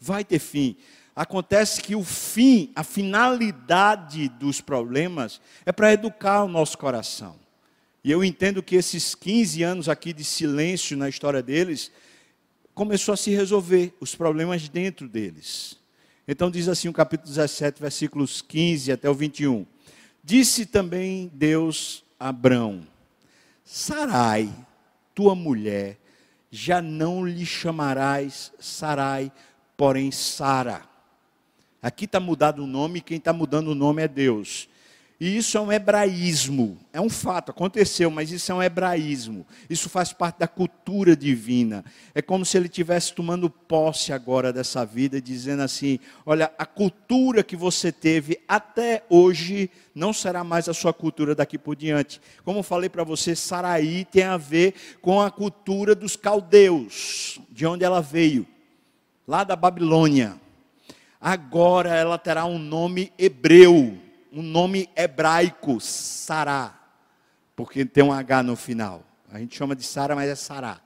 [0.04, 0.76] vai ter fim.
[1.16, 7.36] Acontece que o fim, a finalidade dos problemas é para educar o nosso coração.
[8.02, 11.90] E eu entendo que esses 15 anos aqui de silêncio na história deles,
[12.74, 15.78] começou a se resolver os problemas dentro deles.
[16.26, 19.64] Então diz assim o capítulo 17, versículos 15 até o 21.
[20.22, 22.86] Disse também Deus Abrão:
[23.64, 24.52] Sarai,
[25.14, 25.98] tua mulher,
[26.50, 29.32] já não lhe chamarás Sarai,
[29.76, 30.82] porém Sara.
[31.82, 34.68] Aqui está mudado o nome, quem está mudando o nome é Deus.
[35.20, 39.46] E isso é um hebraísmo, é um fato, aconteceu, mas isso é um hebraísmo.
[39.70, 41.84] Isso faz parte da cultura divina.
[42.12, 47.44] É como se ele estivesse tomando posse agora dessa vida, dizendo assim: olha, a cultura
[47.44, 52.20] que você teve até hoje não será mais a sua cultura daqui por diante.
[52.44, 57.84] Como falei para você, Saraí tem a ver com a cultura dos caldeus, de onde
[57.84, 58.46] ela veio
[59.26, 60.38] lá da Babilônia.
[61.20, 63.98] Agora ela terá um nome hebreu,
[64.34, 66.74] um nome hebraico, Sará,
[67.54, 69.04] porque tem um H no final.
[69.32, 70.80] A gente chama de Sara, mas é Sará.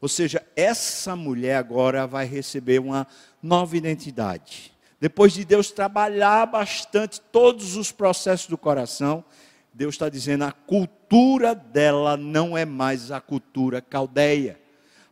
[0.00, 3.06] Ou seja, essa mulher agora vai receber uma
[3.42, 4.72] nova identidade.
[5.00, 9.24] Depois de Deus trabalhar bastante todos os processos do coração,
[9.72, 14.60] Deus está dizendo: a cultura dela não é mais a cultura caldeia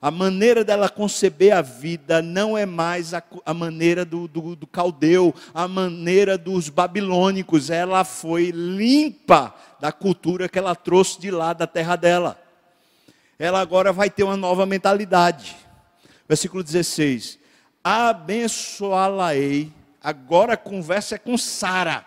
[0.06, 4.64] a maneira dela conceber a vida não é mais a, a maneira do, do, do,
[4.64, 7.70] caldeu, a maneira dos babilônicos.
[7.70, 12.40] Ela foi limpa da cultura que ela trouxe de lá da terra dela.
[13.36, 15.56] Ela agora vai ter uma nova mentalidade.
[16.28, 17.40] Versículo 16:
[17.82, 19.72] Abençoá-la-ei.
[20.00, 22.06] Agora a conversa é com Sara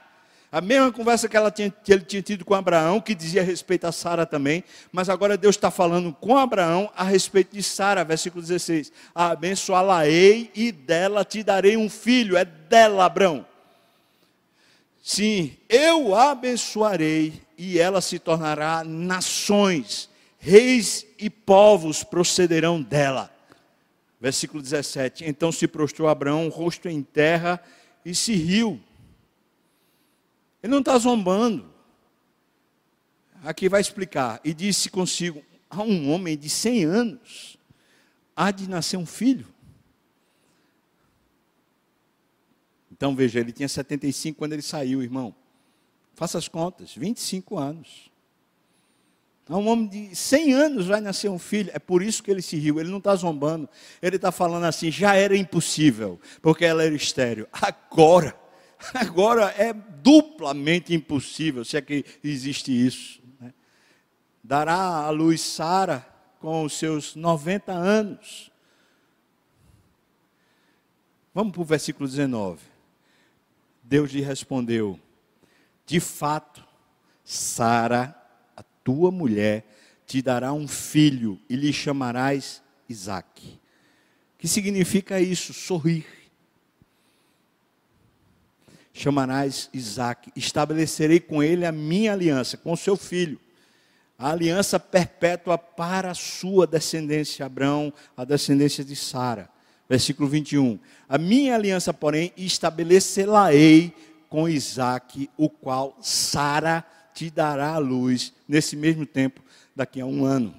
[0.51, 3.45] a mesma conversa que, ela tinha, que ele tinha tido com Abraão, que dizia a
[3.45, 8.03] respeito a Sara também, mas agora Deus está falando com Abraão a respeito de Sara,
[8.03, 13.45] versículo 16: Abençoá-la-ei e dela te darei um filho, é dela, Abraão.
[15.03, 20.09] Sim, eu a abençoarei e ela se tornará nações,
[20.39, 23.31] reis e povos procederão dela.
[24.19, 27.61] Versículo 17: Então se prostrou Abraão, rosto em terra,
[28.03, 28.79] e se riu.
[30.61, 31.71] Ele não está zombando.
[33.43, 34.41] Aqui vai explicar.
[34.43, 37.57] E disse consigo: a um homem de 100 anos
[38.35, 39.47] há de nascer um filho.
[42.91, 45.33] Então veja, ele tinha 75 quando ele saiu, irmão.
[46.15, 48.11] Faça as contas, 25 anos.
[49.47, 51.71] A um homem de 100 anos vai nascer um filho.
[51.73, 52.79] É por isso que ele se riu.
[52.79, 53.67] Ele não está zombando.
[54.01, 57.47] Ele está falando assim: já era impossível, porque ela era estéreo.
[57.51, 58.38] Agora
[58.93, 63.21] Agora é duplamente impossível, se é que existe isso.
[63.39, 63.53] Né?
[64.43, 66.07] Dará à luz Sara
[66.39, 68.51] com os seus 90 anos.
[71.33, 72.59] Vamos para o versículo 19.
[73.83, 74.99] Deus lhe respondeu:
[75.85, 76.65] De fato,
[77.23, 78.15] Sara,
[78.55, 79.65] a tua mulher,
[80.05, 83.59] te dará um filho e lhe chamarás Isaque.
[84.37, 85.53] Que significa isso?
[85.53, 86.18] Sorrir
[88.93, 93.39] chamarás Isaac, estabelecerei com ele a minha aliança, com seu filho,
[94.17, 99.49] a aliança perpétua para a sua descendência, Abraão, a descendência de Sara.
[99.87, 100.77] Versículo 21.
[101.07, 103.93] A minha aliança, porém, estabelecerei
[104.27, 109.41] com Isaac, o qual Sara te dará a luz nesse mesmo tempo,
[109.75, 110.53] daqui a um ano.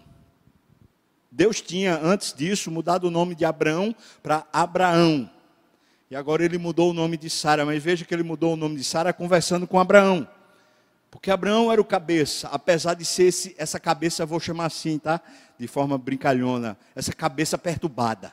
[1.30, 5.30] Deus tinha, antes disso, mudado o nome de Abraão para Abraão.
[6.10, 8.76] E agora ele mudou o nome de Sara, mas veja que ele mudou o nome
[8.76, 10.26] de Sara conversando com Abraão.
[11.08, 15.20] Porque Abraão era o cabeça, apesar de ser esse, essa cabeça, vou chamar assim, tá?
[15.56, 18.32] De forma brincalhona, essa cabeça perturbada.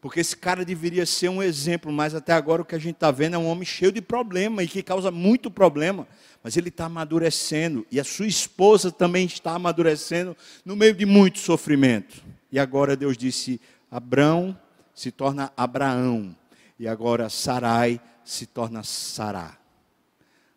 [0.00, 3.12] Porque esse cara deveria ser um exemplo, mas até agora o que a gente está
[3.12, 6.08] vendo é um homem cheio de problema e que causa muito problema.
[6.42, 11.38] Mas ele está amadurecendo e a sua esposa também está amadurecendo no meio de muito
[11.38, 12.24] sofrimento.
[12.50, 13.60] E agora Deus disse:
[13.90, 14.58] Abrão
[14.92, 16.34] se torna Abraão,
[16.80, 19.58] e agora Sarai se torna Sará.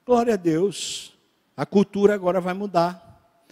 [0.05, 1.13] Glória a Deus,
[1.55, 3.45] a cultura agora vai mudar.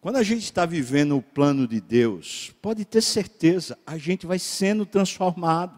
[0.00, 4.38] Quando a gente está vivendo o plano de Deus, pode ter certeza, a gente vai
[4.38, 5.76] sendo transformado.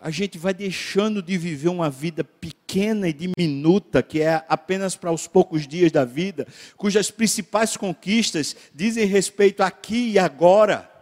[0.00, 5.10] A gente vai deixando de viver uma vida pequena e diminuta, que é apenas para
[5.10, 6.46] os poucos dias da vida,
[6.76, 10.97] cujas principais conquistas dizem respeito aqui e agora.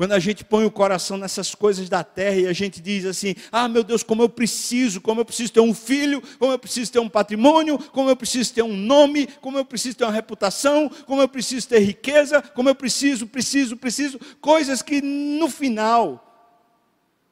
[0.00, 3.34] Quando a gente põe o coração nessas coisas da terra e a gente diz assim:
[3.52, 6.90] ah, meu Deus, como eu preciso, como eu preciso ter um filho, como eu preciso
[6.90, 10.90] ter um patrimônio, como eu preciso ter um nome, como eu preciso ter uma reputação,
[11.04, 16.56] como eu preciso ter riqueza, como eu preciso, preciso, preciso, coisas que no final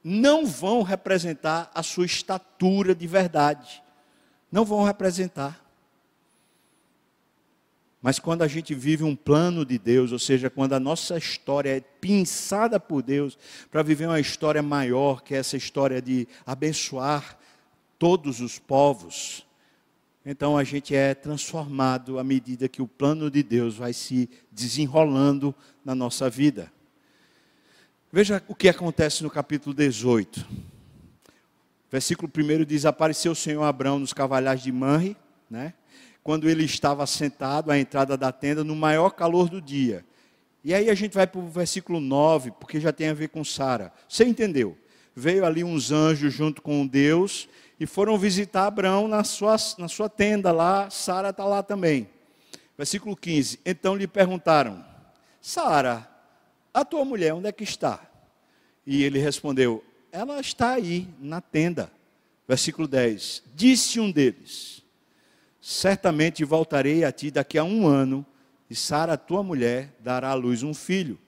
[0.04, 3.82] não vão representar a sua estatura de verdade,
[4.52, 5.67] não vão representar.
[8.00, 11.76] Mas quando a gente vive um plano de Deus, ou seja, quando a nossa história
[11.76, 13.36] é pensada por Deus
[13.70, 17.36] para viver uma história maior, que é essa história de abençoar
[17.98, 19.44] todos os povos,
[20.24, 25.54] então a gente é transformado à medida que o plano de Deus vai se desenrolando
[25.84, 26.70] na nossa vida.
[28.12, 30.46] Veja o que acontece no capítulo 18.
[31.90, 35.16] Versículo 1 diz: Apareceu o Senhor Abraão nos cavalhares de Manre,
[35.50, 35.74] né?
[36.28, 40.04] Quando ele estava sentado à entrada da tenda no maior calor do dia.
[40.62, 43.42] E aí a gente vai para o versículo 9, porque já tem a ver com
[43.42, 43.90] Sara.
[44.06, 44.76] Você entendeu?
[45.16, 47.48] Veio ali uns anjos junto com Deus
[47.80, 52.06] e foram visitar Abraão na sua, na sua tenda lá, Sara está lá também.
[52.76, 53.60] Versículo 15.
[53.64, 54.84] Então lhe perguntaram:
[55.40, 56.06] Sara,
[56.74, 58.02] a tua mulher onde é que está?
[58.86, 61.90] E ele respondeu: Ela está aí na tenda.
[62.46, 63.44] Versículo 10.
[63.54, 64.77] Disse um deles:
[65.68, 68.24] certamente voltarei a ti daqui a um ano,
[68.70, 71.18] e Sara, tua mulher, dará à luz um filho.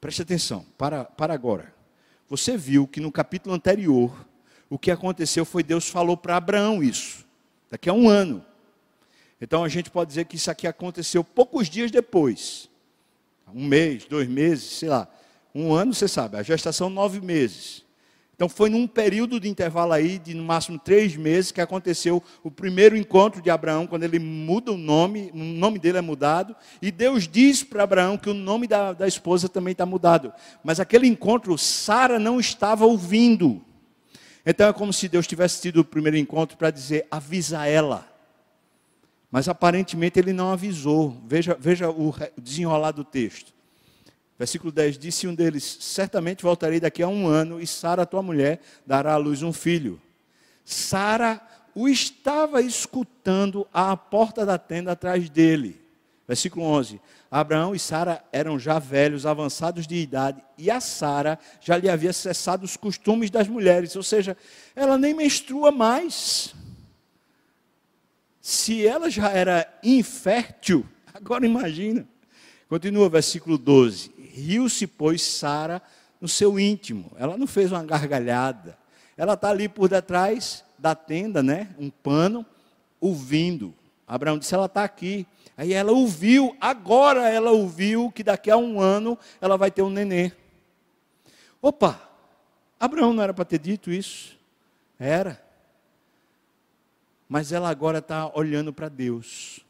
[0.00, 1.72] Preste atenção, para, para agora.
[2.28, 4.26] Você viu que no capítulo anterior,
[4.68, 7.24] o que aconteceu foi Deus falou para Abraão isso,
[7.70, 8.44] daqui a um ano.
[9.40, 12.68] Então a gente pode dizer que isso aqui aconteceu poucos dias depois.
[13.54, 15.06] Um mês, dois meses, sei lá.
[15.54, 17.81] Um ano, você sabe, a gestação nove meses.
[18.42, 22.50] Então foi num período de intervalo aí, de no máximo três meses, que aconteceu o
[22.50, 26.90] primeiro encontro de Abraão, quando ele muda o nome, o nome dele é mudado, e
[26.90, 30.32] Deus diz para Abraão que o nome da, da esposa também está mudado.
[30.64, 33.62] Mas aquele encontro, Sara não estava ouvindo.
[34.44, 38.08] Então é como se Deus tivesse tido o primeiro encontro para dizer, avisa ela.
[39.30, 41.16] Mas aparentemente ele não avisou.
[41.28, 43.54] Veja, veja o desenrolar do texto.
[44.38, 48.60] Versículo 10: Disse um deles: Certamente voltarei daqui a um ano, e Sara, tua mulher,
[48.86, 50.00] dará à luz um filho.
[50.64, 51.40] Sara
[51.74, 55.80] o estava escutando à porta da tenda atrás dele.
[56.26, 61.76] Versículo 11: Abraão e Sara eram já velhos, avançados de idade, e a Sara já
[61.76, 64.36] lhe havia cessado os costumes das mulheres, ou seja,
[64.74, 66.54] ela nem menstrua mais.
[68.40, 72.06] Se ela já era infértil, agora imagina.
[72.68, 75.82] Continua versículo 12: riu-se, pois, Sara
[76.20, 77.12] no seu íntimo.
[77.16, 78.78] Ela não fez uma gargalhada.
[79.16, 81.74] Ela está ali por detrás da tenda, né?
[81.78, 82.46] Um pano,
[83.00, 83.74] ouvindo.
[84.06, 85.26] Abraão disse: ela está aqui.
[85.56, 89.90] Aí ela ouviu, agora ela ouviu que daqui a um ano ela vai ter um
[89.90, 90.32] nenê.
[91.60, 92.00] Opa,
[92.80, 94.36] Abraão não era para ter dito isso?
[94.98, 95.40] Era.
[97.28, 99.60] Mas ela agora está olhando para Deus.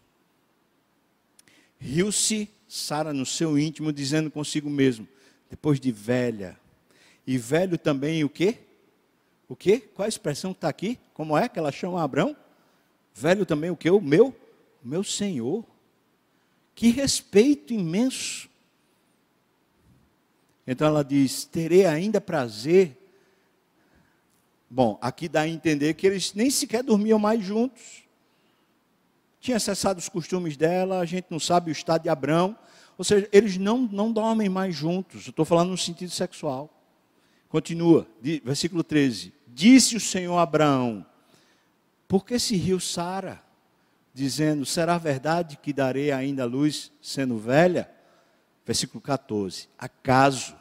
[1.79, 5.07] Riu-se Sara no seu íntimo, dizendo consigo mesmo,
[5.51, 6.59] depois de velha.
[7.27, 8.61] E velho também o quê?
[9.47, 9.79] O quê?
[9.79, 10.99] Qual a expressão que está aqui?
[11.13, 12.35] Como é que ela chama Abraão?
[13.13, 13.91] Velho também o quê?
[13.91, 14.35] O meu?
[14.83, 15.63] O meu Senhor.
[16.75, 18.49] Que respeito imenso.
[20.67, 22.97] Então ela diz: terei ainda prazer.
[24.71, 28.03] Bom, aqui dá a entender que eles nem sequer dormiam mais juntos
[29.43, 32.57] tinha cessado os costumes dela, a gente não sabe o estado de Abraão.
[32.97, 35.27] Ou seja, eles não, não dormem mais juntos.
[35.27, 36.73] Eu estou falando no sentido sexual.
[37.49, 38.07] Continua,
[38.45, 39.33] versículo 13.
[39.49, 41.05] Disse o Senhor a Abraão:
[42.07, 43.43] Por que se riu Sara?
[44.15, 47.91] Dizendo: Será verdade que darei ainda luz sendo velha?
[48.65, 49.69] Versículo 14.
[49.77, 50.55] Acaso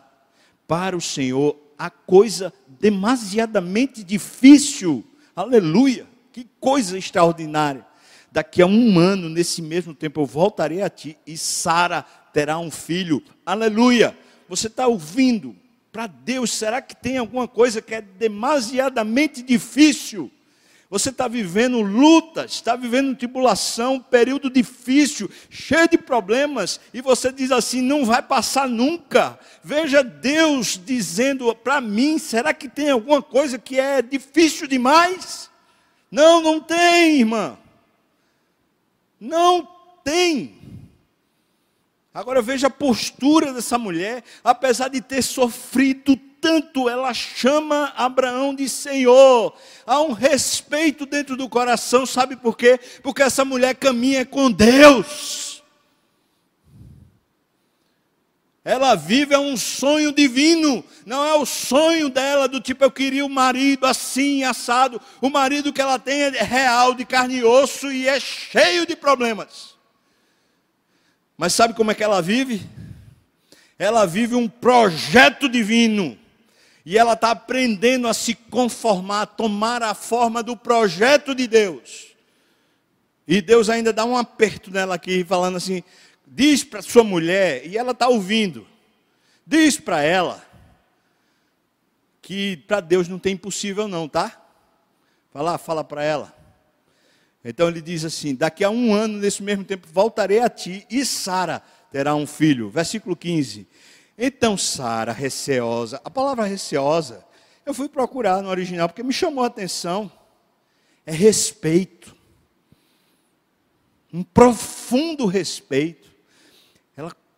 [0.67, 5.05] para o Senhor a coisa demasiadamente difícil?
[5.35, 6.07] Aleluia!
[6.31, 7.90] Que coisa extraordinária
[8.31, 12.03] daqui a um ano, nesse mesmo tempo, eu voltarei a ti e Sara
[12.33, 13.21] terá um filho.
[13.45, 14.17] Aleluia!
[14.47, 15.55] Você está ouvindo
[15.91, 20.31] Para Deus, será que tem alguma coisa que é demasiadamente difícil?
[20.89, 27.49] Você está vivendo lutas, está vivendo tribulação, período difícil, cheio de problemas, e você diz
[27.51, 29.39] assim: não vai passar nunca.
[29.63, 35.49] Veja Deus dizendo para mim: será que tem alguma coisa que é difícil demais?
[36.11, 37.57] Não, não tem, irmã.
[39.21, 39.67] Não
[40.03, 40.59] tem.
[42.11, 48.67] Agora veja a postura dessa mulher, apesar de ter sofrido tanto, ela chama Abraão de
[48.67, 49.53] Senhor.
[49.85, 52.79] Há um respeito dentro do coração, sabe por quê?
[53.03, 55.50] Porque essa mulher caminha com Deus.
[58.63, 63.27] Ela vive um sonho divino, não é o sonho dela do tipo eu queria o
[63.27, 65.01] um marido assim, assado.
[65.19, 68.95] O marido que ela tem é real, de carne e osso e é cheio de
[68.95, 69.75] problemas.
[71.35, 72.61] Mas sabe como é que ela vive?
[73.79, 76.15] Ela vive um projeto divino.
[76.85, 82.11] E ela está aprendendo a se conformar, a tomar a forma do projeto de Deus.
[83.27, 85.83] E Deus ainda dá um aperto nela aqui, falando assim:
[86.33, 88.65] diz para sua mulher, e ela está ouvindo,
[89.45, 90.41] diz para ela,
[92.21, 94.41] que para Deus não tem impossível, não, tá?
[95.33, 96.33] Fala, fala para ela.
[97.43, 101.03] Então ele diz assim: daqui a um ano, nesse mesmo tempo, voltarei a ti, e
[101.05, 101.61] Sara
[101.91, 102.69] terá um filho.
[102.69, 103.67] Versículo 15.
[104.17, 107.25] Então Sara, receosa, a palavra receosa,
[107.65, 110.09] eu fui procurar no original porque me chamou a atenção.
[111.05, 112.15] É respeito.
[114.13, 116.10] Um profundo respeito.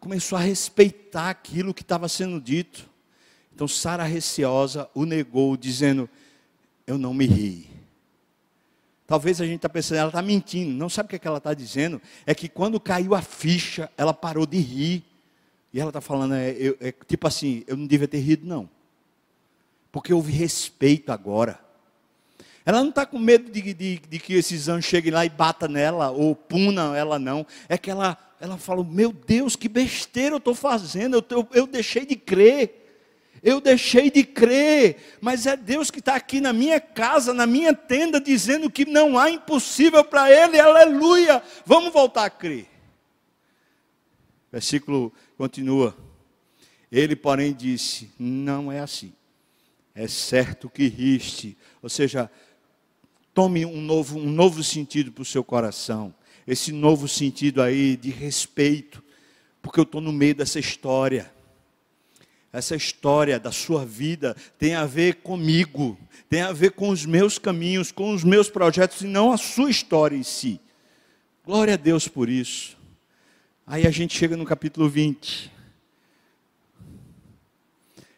[0.03, 2.89] Começou a respeitar aquilo que estava sendo dito.
[3.55, 6.09] Então Sara receosa o negou, dizendo:
[6.85, 7.69] Eu não me ri.
[9.07, 10.73] Talvez a gente está pensando, ela está mentindo.
[10.73, 12.01] Não sabe o que, é que ela está dizendo?
[12.25, 15.05] É que quando caiu a ficha, ela parou de rir.
[15.73, 18.69] E ela está falando, é, eu, é, tipo assim, eu não devia ter rido, não.
[19.89, 21.57] Porque houve respeito agora.
[22.65, 25.69] Ela não está com medo de, de, de, que esses anjos cheguem lá e batam
[25.69, 27.47] nela, ou punam ela, não.
[27.69, 31.65] É que ela, ela fala, meu Deus, que besteira eu estou fazendo, eu, eu, eu
[31.65, 32.81] deixei de crer.
[33.41, 37.73] Eu deixei de crer, mas é Deus que está aqui na minha casa, na minha
[37.73, 41.41] tenda, dizendo que não há impossível para Ele, aleluia.
[41.65, 42.67] Vamos voltar a crer.
[44.51, 45.95] Versículo continua.
[46.91, 49.13] Ele, porém, disse: Não é assim.
[49.95, 51.57] É certo que riste.
[51.81, 52.29] Ou seja,
[53.33, 56.13] tome um novo, um novo sentido para o seu coração.
[56.47, 59.03] Esse novo sentido aí de respeito.
[59.61, 61.31] Porque eu estou no meio dessa história.
[62.51, 65.97] Essa história da sua vida tem a ver comigo,
[66.29, 69.71] tem a ver com os meus caminhos, com os meus projetos e não a sua
[69.71, 70.61] história em si.
[71.43, 72.77] Glória a Deus por isso.
[73.65, 75.51] Aí a gente chega no capítulo 20.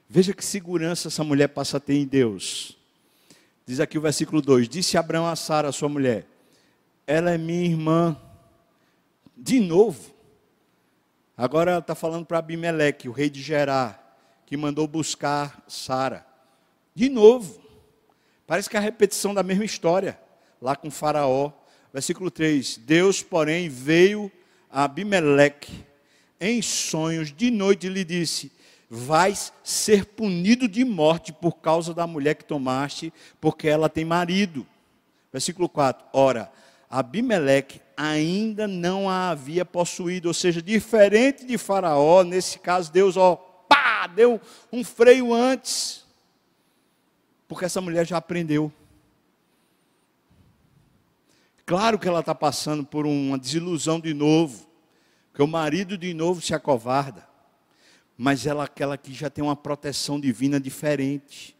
[0.09, 2.77] Veja que segurança essa mulher passa a ter em Deus.
[3.65, 6.25] Diz aqui o versículo 2: Disse Abraão a Sara, sua mulher,
[7.07, 8.17] ela é minha irmã.
[9.35, 10.13] De novo.
[11.37, 16.25] Agora ela está falando para Abimeleque, o rei de Gerar, que mandou buscar Sara.
[16.93, 17.61] De novo.
[18.47, 20.19] Parece que é a repetição da mesma história,
[20.61, 21.51] lá com Faraó.
[21.91, 24.31] Versículo 3: Deus, porém, veio
[24.69, 25.83] Abimeleque,
[26.39, 28.51] em sonhos de noite, lhe disse:
[28.89, 34.65] Vais ser punido de morte por causa da mulher que tomaste, porque ela tem marido.
[35.33, 36.51] Versículo 4: Ora,
[36.89, 43.35] Abimeleque ainda não a havia possuído, ou seja, diferente de Faraó, nesse caso, Deus, ó,
[43.35, 44.39] pá, deu
[44.71, 46.05] um freio antes,
[47.47, 48.71] porque essa mulher já aprendeu.
[51.65, 54.69] Claro que ela está passando por uma desilusão de novo,
[55.33, 57.27] que o marido de novo se acovarda,
[58.17, 61.57] mas ela aquela que já tem uma proteção divina diferente.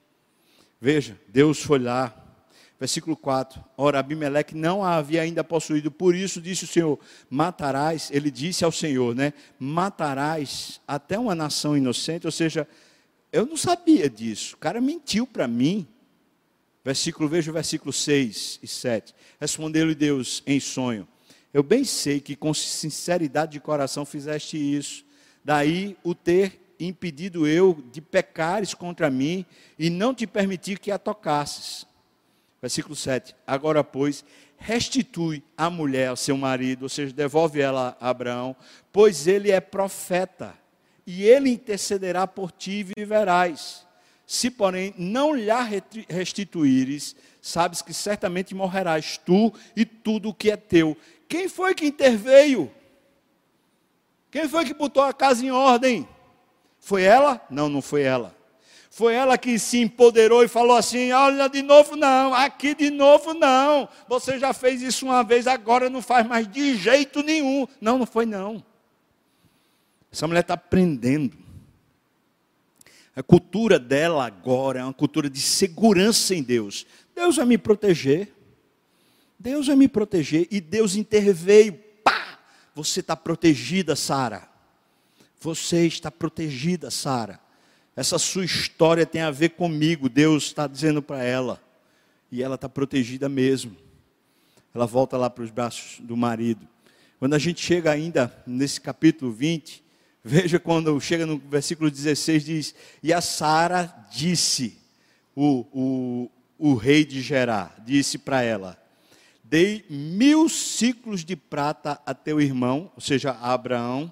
[0.80, 2.25] Veja, Deus foi lá,
[2.80, 3.64] versículo 4.
[3.78, 7.00] Ora, Abimeleque não a havia ainda possuído, por isso disse o Senhor:
[7.30, 9.34] matarás, ele disse ao Senhor, né?
[9.60, 12.68] Matarás até uma nação inocente, ou seja,
[13.32, 15.88] eu não sabia disso, o cara mentiu para mim.
[16.84, 19.16] Versículo, veja o versículo 6 e 7.
[19.40, 21.08] Respondeu-lhe Deus em sonho:
[21.52, 25.04] Eu bem sei que com sinceridade de coração fizeste isso.
[25.44, 29.46] Daí o ter impedido eu de pecares contra mim
[29.80, 31.88] e não te permitir que a tocasses.
[32.66, 33.36] Versículo 7.
[33.46, 34.26] Agora, pois,
[34.58, 38.56] restitui a mulher ao seu marido, ou seja, devolve ela a Abraão,
[38.92, 40.52] pois ele é profeta,
[41.06, 43.86] e ele intercederá por ti e viverás.
[44.26, 45.52] Se, porém, não lhe
[46.10, 50.98] restituíres, sabes que certamente morrerás tu e tudo o que é teu.
[51.30, 52.72] Quem foi que interveio?
[54.32, 56.10] Quem foi que botou a casa em ordem?
[56.80, 57.40] Foi ela?
[57.48, 58.35] Não, não foi ela.
[58.96, 63.34] Foi ela que se empoderou e falou assim: Olha, de novo não, aqui de novo
[63.34, 63.90] não.
[64.08, 67.68] Você já fez isso uma vez, agora não faz mais de jeito nenhum.
[67.82, 68.64] Não, não foi não.
[70.10, 71.36] Essa mulher está aprendendo.
[73.14, 76.88] A cultura dela agora é uma cultura de segurança em Deus.
[77.14, 78.34] Deus vai me proteger.
[79.38, 80.48] Deus vai me proteger.
[80.50, 81.74] E Deus interveio.
[82.02, 82.40] Pá!
[82.74, 84.48] Você está protegida, Sara.
[85.42, 87.44] Você está protegida, Sara.
[87.96, 91.62] Essa sua história tem a ver comigo, Deus está dizendo para ela.
[92.32, 93.76] E ela está protegida mesmo.
[94.74, 96.68] Ela volta lá para os braços do marido.
[97.18, 99.82] Quando a gente chega ainda nesse capítulo 20,
[100.22, 104.78] veja quando chega no versículo 16, diz: E a Sara disse,
[105.34, 108.78] o, o, o rei de Gerar, disse para ela:
[109.44, 114.12] Dei mil ciclos de prata a teu irmão, ou seja, a Abraão,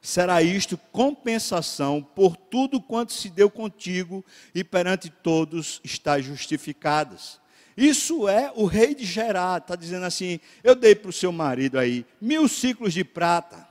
[0.00, 4.24] será isto compensação por tudo quanto se deu contigo
[4.54, 7.40] e perante todos está justificadas.
[7.76, 11.78] Isso é o rei de Gerá, está dizendo assim: eu dei para o seu marido
[11.78, 13.68] aí mil ciclos de prata,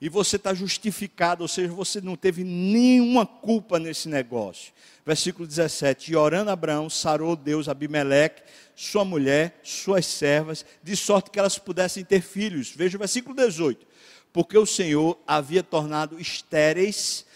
[0.00, 4.72] e você está justificado, ou seja, você não teve nenhuma culpa nesse negócio.
[5.06, 8.42] Versículo 17: E orando Abraão, sarou Deus Abimeleque,
[8.76, 12.70] sua mulher, suas servas, de sorte que elas pudessem ter filhos.
[12.70, 13.87] Veja o versículo 18
[14.32, 17.26] porque o Senhor havia tornado estéreis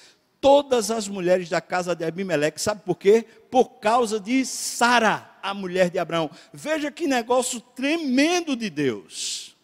[0.41, 2.61] todas as mulheres da casa de Abimeleque.
[2.61, 3.25] Sabe por quê?
[3.51, 6.31] Por causa de Sara, a mulher de Abraão.
[6.53, 9.57] Veja que negócio tremendo de Deus.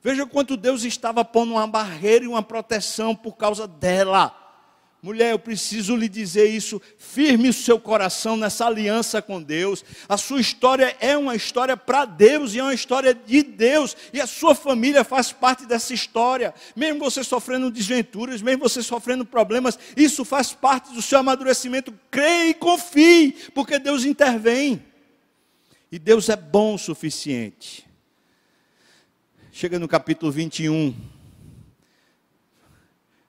[0.00, 4.43] Veja quanto Deus estava pondo uma barreira e uma proteção por causa dela.
[5.04, 6.80] Mulher, eu preciso lhe dizer isso.
[6.96, 9.84] Firme o seu coração nessa aliança com Deus.
[10.08, 13.94] A sua história é uma história para Deus e é uma história de Deus.
[14.14, 16.54] E a sua família faz parte dessa história.
[16.74, 21.92] Mesmo você sofrendo desventuras, mesmo você sofrendo problemas, isso faz parte do seu amadurecimento.
[22.10, 24.82] Creia e confie, porque Deus intervém.
[25.92, 27.86] E Deus é bom o suficiente.
[29.52, 30.96] Chega no capítulo 21.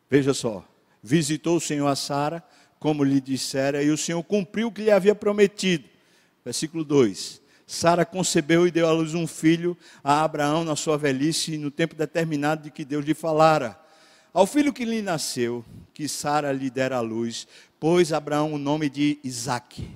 [0.09, 0.65] Veja só
[1.05, 2.43] visitou o Senhor a Sara,
[2.79, 5.85] como lhe dissera, e o Senhor cumpriu o que lhe havia prometido.
[6.43, 11.57] Versículo 2: Sara concebeu e deu à luz um filho a Abraão na sua velhice,
[11.57, 13.79] no tempo determinado de que Deus lhe falara.
[14.33, 17.47] Ao filho que lhe nasceu, que Sara lhe dera à luz,
[17.79, 19.87] pôs Abraão o nome de Isaque.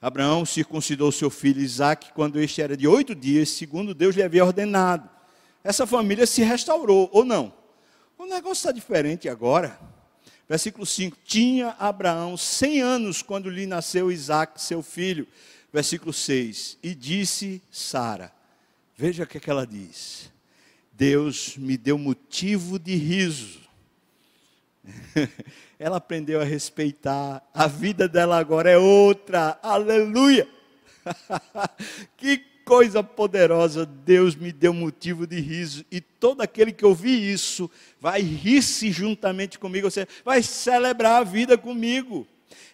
[0.00, 4.44] Abraão circuncidou seu filho Isaque quando este era de oito dias, segundo Deus lhe havia
[4.44, 5.08] ordenado.
[5.64, 7.52] Essa família se restaurou, ou não?
[8.18, 9.78] O negócio está diferente agora.
[10.48, 15.26] Versículo 5: Tinha Abraão 100 anos quando lhe nasceu Isaac, seu filho.
[15.72, 18.32] Versículo 6: E disse Sara:
[18.96, 20.32] Veja o que, é que ela diz.
[20.92, 23.60] Deus me deu motivo de riso.
[25.78, 27.46] ela aprendeu a respeitar.
[27.52, 29.58] A vida dela agora é outra.
[29.62, 30.48] Aleluia!
[32.16, 32.38] que
[32.68, 38.20] coisa poderosa, Deus me deu motivo de riso, e todo aquele que ouvir isso vai
[38.20, 42.26] rir-se juntamente comigo, você vai celebrar a vida comigo.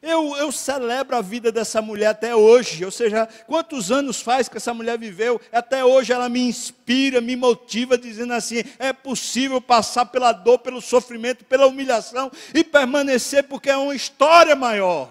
[0.03, 4.57] Eu, eu celebro a vida dessa mulher até hoje, ou seja, quantos anos faz que
[4.57, 10.07] essa mulher viveu, até hoje ela me inspira, me motiva, dizendo assim: é possível passar
[10.07, 15.09] pela dor, pelo sofrimento, pela humilhação e permanecer, porque é uma história maior.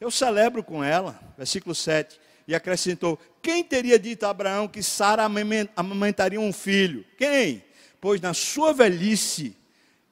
[0.00, 5.24] Eu celebro com ela, versículo 7 e acrescentou: Quem teria dito a Abraão que Sara
[5.76, 7.04] amamentaria um filho?
[7.16, 7.64] Quem?
[8.00, 9.56] Pois na sua velhice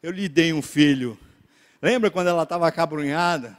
[0.03, 1.18] eu lhe dei um filho.
[1.80, 3.59] Lembra quando ela estava acabrunhada?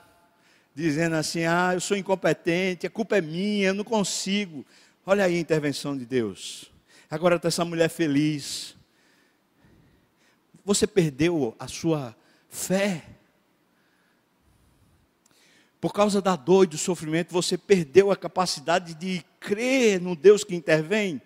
[0.74, 4.66] Dizendo assim: Ah, eu sou incompetente, a culpa é minha, eu não consigo.
[5.06, 6.72] Olha aí a intervenção de Deus.
[7.10, 8.76] Agora está essa mulher feliz.
[10.66, 12.16] Você perdeu a sua
[12.50, 13.04] fé.
[15.84, 20.42] Por causa da dor e do sofrimento, você perdeu a capacidade de crer no Deus
[20.42, 21.22] que intervém.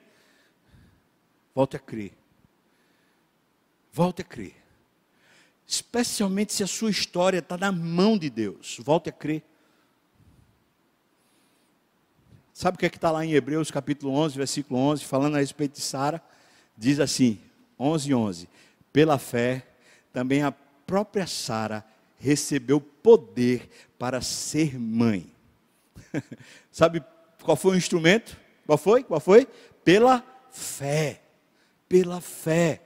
[1.54, 2.12] Volte a crer.
[3.94, 4.56] Volte a crer.
[5.68, 8.80] Especialmente se a sua história está na mão de Deus.
[8.82, 9.44] Volte a crer.
[12.52, 15.40] Sabe o que é que está lá em Hebreus capítulo 11, versículo 11, falando a
[15.40, 16.20] respeito de Sara?
[16.76, 17.40] Diz assim,
[17.80, 18.50] 11, 11.
[18.92, 19.68] Pela fé,
[20.12, 21.86] também a própria Sara
[22.20, 25.28] recebeu poder para ser mãe.
[26.72, 27.04] Sabe
[27.44, 28.38] qual foi o instrumento?
[28.66, 29.04] Qual foi?
[29.04, 29.48] Qual foi?
[29.84, 31.22] Pela fé.
[31.88, 32.82] Pela fé.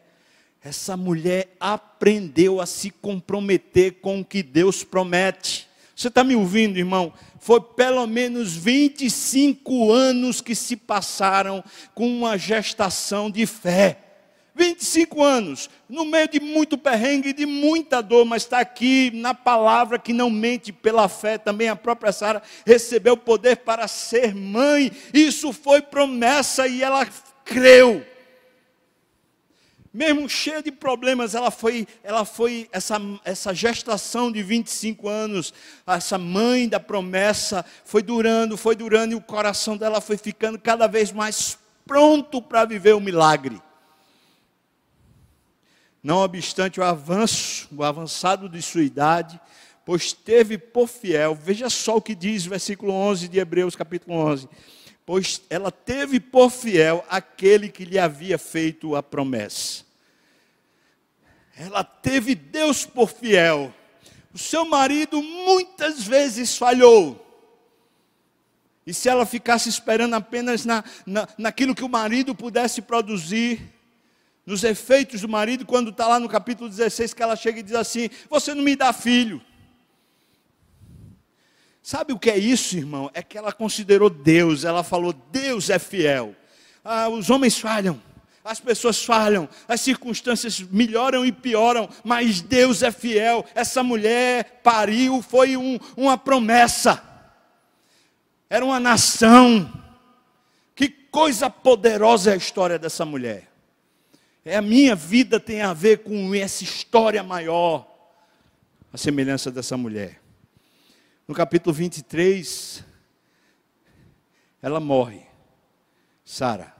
[0.64, 5.68] Essa mulher aprendeu a se comprometer com o que Deus promete.
[5.96, 7.12] Você está me ouvindo, irmão?
[7.40, 11.64] Foi pelo menos 25 anos que se passaram
[11.96, 14.11] com uma gestação de fé.
[14.62, 19.98] 25 anos, no meio de muito perrengue, de muita dor, mas está aqui na palavra
[19.98, 21.40] que não mente pela fé.
[21.40, 24.92] Também a própria Sara recebeu poder para ser mãe.
[25.12, 27.08] Isso foi promessa e ela
[27.44, 28.06] creu.
[29.92, 35.52] Mesmo cheia de problemas, ela foi, ela foi essa, essa gestação de 25 anos,
[35.88, 40.86] essa mãe da promessa, foi durando, foi durando, e o coração dela foi ficando cada
[40.86, 43.60] vez mais pronto para viver o milagre.
[46.04, 49.40] Não obstante o avanço, o avançado de sua idade,
[49.86, 54.16] pois teve por fiel, veja só o que diz o versículo 11 de Hebreus, capítulo
[54.16, 54.50] 11.
[55.06, 59.84] Pois ela teve por fiel aquele que lhe havia feito a promessa.
[61.56, 63.74] Ela teve Deus por fiel.
[64.34, 67.28] O seu marido muitas vezes falhou.
[68.86, 73.62] E se ela ficasse esperando apenas na, na, naquilo que o marido pudesse produzir,
[74.52, 77.74] nos efeitos do marido, quando está lá no capítulo 16, que ela chega e diz
[77.74, 79.42] assim: Você não me dá filho.
[81.82, 83.10] Sabe o que é isso, irmão?
[83.14, 86.36] É que ela considerou Deus, ela falou: Deus é fiel.
[86.84, 88.02] Ah, os homens falham,
[88.44, 93.46] as pessoas falham, as circunstâncias melhoram e pioram, mas Deus é fiel.
[93.56, 97.02] Essa mulher pariu, foi um, uma promessa,
[98.50, 99.72] era uma nação.
[100.76, 103.51] Que coisa poderosa é a história dessa mulher.
[104.44, 107.88] É a minha vida tem a ver com essa história maior,
[108.92, 110.20] a semelhança dessa mulher.
[111.28, 112.84] No capítulo 23,
[114.60, 115.22] ela morre,
[116.26, 116.76] Sara.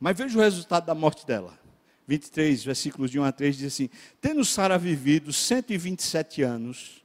[0.00, 1.56] Mas veja o resultado da morte dela.
[2.08, 3.88] 23, versículos de 1 a 3 diz assim:
[4.20, 7.04] Tendo Sara vivido 127 anos,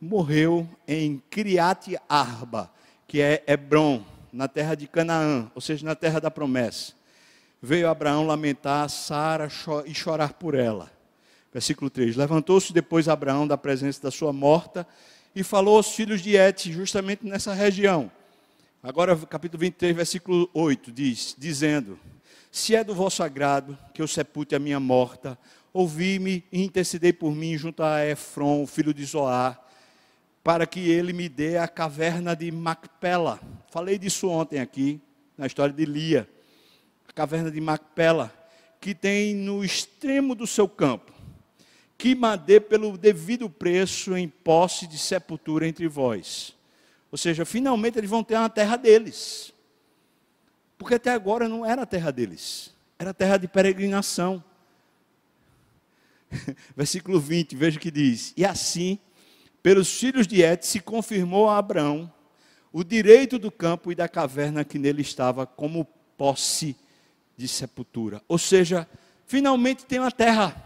[0.00, 2.72] morreu em Criate Arba,
[3.06, 6.94] que é Hebron, na terra de Canaã, ou seja, na terra da promessa
[7.64, 9.48] veio Abraão lamentar Sara
[9.86, 10.92] e chorar por ela.
[11.52, 14.86] Versículo 3: Levantou-se depois Abraão da presença da sua morta
[15.34, 18.12] e falou aos filhos de Et, justamente nessa região.
[18.82, 21.98] Agora, capítulo 23, versículo 8, diz: Dizendo:
[22.52, 25.38] Se é do vosso agrado que eu sepulte a minha morta,
[25.72, 29.58] ouvi-me e intercedei por mim junto a Efron, filho de Zoar,
[30.42, 33.40] para que ele me dê a caverna de Macpela.
[33.70, 35.00] Falei disso ontem aqui,
[35.38, 36.28] na história de Lia
[37.14, 38.32] caverna de Macpela,
[38.80, 41.12] que tem no extremo do seu campo,
[41.96, 46.54] que madê pelo devido preço em posse de sepultura entre vós.
[47.10, 49.52] Ou seja, finalmente eles vão ter uma terra deles.
[50.76, 54.42] Porque até agora não era a terra deles, era a terra de peregrinação.
[56.76, 58.98] Versículo 20, veja o que diz: E assim,
[59.62, 62.12] pelos filhos de Et, se confirmou a Abraão
[62.72, 65.86] o direito do campo e da caverna que nele estava como
[66.18, 66.76] posse
[67.36, 68.22] de sepultura.
[68.28, 68.88] Ou seja,
[69.26, 70.62] finalmente tem uma terra.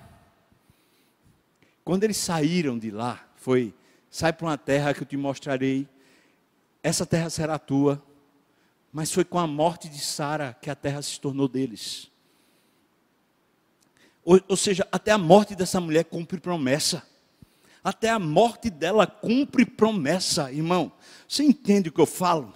[1.84, 3.74] Quando eles saíram de lá, foi:
[4.10, 5.88] sai para uma terra que eu te mostrarei,
[6.82, 8.02] essa terra será tua.
[8.92, 12.10] Mas foi com a morte de Sara que a terra se tornou deles.
[14.24, 17.02] Ou, ou seja, até a morte dessa mulher cumpre promessa.
[17.82, 20.92] Até a morte dela cumpre promessa, irmão.
[21.26, 22.52] Você entende o que eu falo?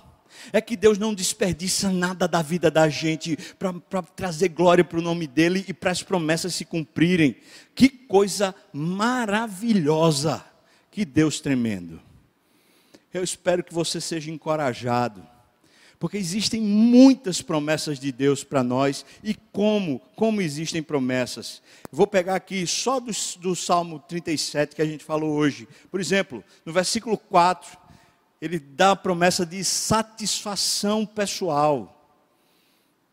[0.53, 5.03] É que Deus não desperdiça nada da vida da gente para trazer glória para o
[5.03, 7.37] nome dEle e para as promessas se cumprirem.
[7.74, 10.45] Que coisa maravilhosa!
[10.91, 12.01] Que Deus tremendo.
[13.12, 15.26] Eu espero que você seja encorajado,
[15.99, 21.62] porque existem muitas promessas de Deus para nós e como, como existem promessas.
[21.91, 25.68] Vou pegar aqui só do, do Salmo 37 que a gente falou hoje.
[25.91, 27.78] Por exemplo, no versículo 4,
[28.43, 32.12] ele dá a promessa de satisfação pessoal.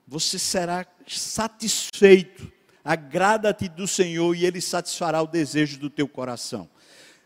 [0.07, 2.51] Você será satisfeito.
[2.83, 6.67] Agrada-te do Senhor e ele satisfará o desejo do teu coração.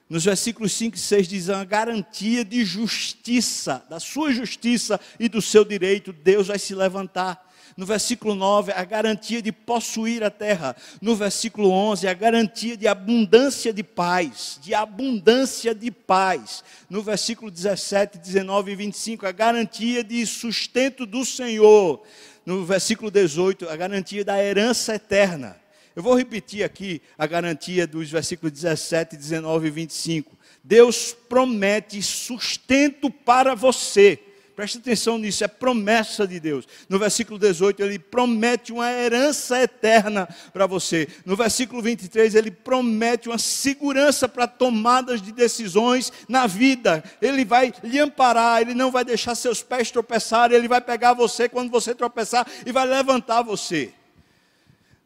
[0.09, 5.41] Nos versículos 5 e 6 diz a garantia de justiça, da sua justiça e do
[5.41, 7.52] seu direito, Deus vai se levantar.
[7.75, 10.75] No versículo 9, a garantia de possuir a terra.
[11.01, 16.63] No versículo 11, a garantia de abundância de paz, de abundância de paz.
[16.89, 22.03] No versículo 17, 19 e 25, a garantia de sustento do Senhor.
[22.45, 25.57] No versículo 18, a garantia da herança eterna.
[25.95, 30.37] Eu vou repetir aqui a garantia dos versículos 17, 19 e 25.
[30.63, 34.19] Deus promete sustento para você
[34.55, 36.67] Preste atenção nisso, é promessa de Deus.
[36.87, 41.07] No versículo 18, ele promete uma herança eterna para você.
[41.25, 47.03] No versículo 23, ele promete uma segurança para tomadas de decisões na vida.
[47.19, 51.49] Ele vai lhe amparar, ele não vai deixar seus pés tropeçarem, ele vai pegar você
[51.49, 53.91] quando você tropeçar e vai levantar você.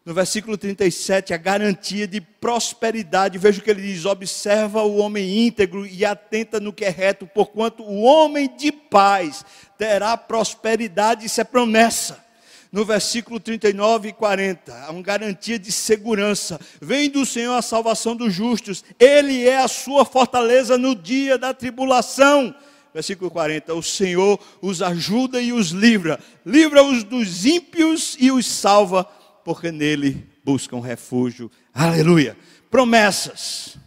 [0.07, 3.37] No versículo 37, a garantia de prosperidade.
[3.37, 7.27] Veja o que ele diz: observa o homem íntegro e atenta no que é reto,
[7.27, 9.43] porquanto o homem de paz
[9.77, 12.25] terá prosperidade, isso é promessa
[12.71, 16.57] no versículo 39 e 40, há uma garantia de segurança.
[16.81, 21.53] Vem do Senhor a salvação dos justos, Ele é a sua fortaleza no dia da
[21.53, 22.55] tribulação.
[22.93, 29.07] Versículo 40, o Senhor os ajuda e os livra, livra-os dos ímpios e os salva,
[29.47, 31.49] porque nele buscam refúgio.
[31.73, 32.35] Aleluia.
[32.69, 33.77] Promessas.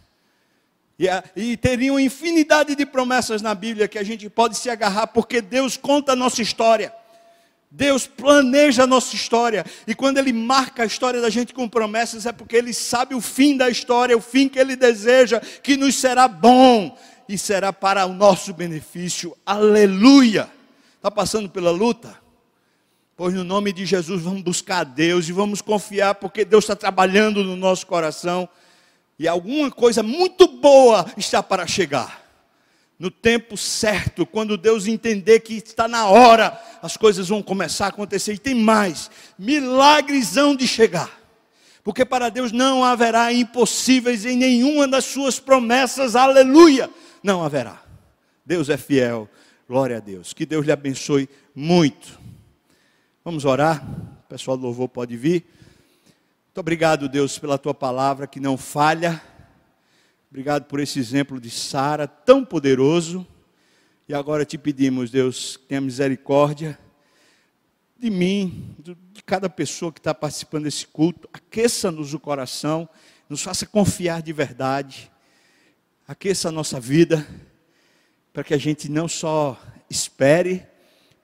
[0.97, 1.05] E,
[1.35, 5.77] e teriam infinidade de promessas na Bíblia que a gente pode se agarrar, porque Deus
[5.77, 6.91] conta a nossa história.
[7.69, 12.25] Deus planeja a nossa história, e quando Ele marca a história da gente com promessas,
[12.25, 15.93] é porque Ele sabe o fim da história, o fim que Ele deseja, que nos
[15.93, 16.97] será bom
[17.29, 19.37] e será para o nosso benefício.
[19.45, 20.49] Aleluia!
[20.97, 22.20] Está passando pela luta?
[23.23, 26.75] Pois no nome de Jesus vamos buscar a Deus e vamos confiar, porque Deus está
[26.75, 28.49] trabalhando no nosso coração
[29.19, 32.19] e alguma coisa muito boa está para chegar
[32.97, 37.89] no tempo certo, quando Deus entender que está na hora, as coisas vão começar a
[37.89, 38.33] acontecer.
[38.33, 41.21] E tem mais: milagres hão de chegar.
[41.83, 46.89] Porque para Deus não haverá impossíveis em nenhuma das suas promessas, aleluia,
[47.21, 47.83] não haverá.
[48.43, 49.29] Deus é fiel,
[49.69, 50.33] glória a Deus.
[50.33, 52.20] Que Deus lhe abençoe muito.
[53.23, 53.83] Vamos orar,
[54.25, 55.45] o pessoal do louvor pode vir.
[56.45, 59.21] Muito obrigado, Deus, pela tua palavra que não falha
[60.31, 63.27] Obrigado por esse exemplo de Sara, tão poderoso.
[64.07, 66.79] E agora te pedimos, Deus, tenha misericórdia
[67.99, 68.95] de mim, de
[69.25, 71.29] cada pessoa que está participando desse culto.
[71.33, 72.87] Aqueça-nos o coração,
[73.27, 75.11] nos faça confiar de verdade.
[76.07, 77.27] Aqueça a nossa vida,
[78.31, 80.65] para que a gente não só espere,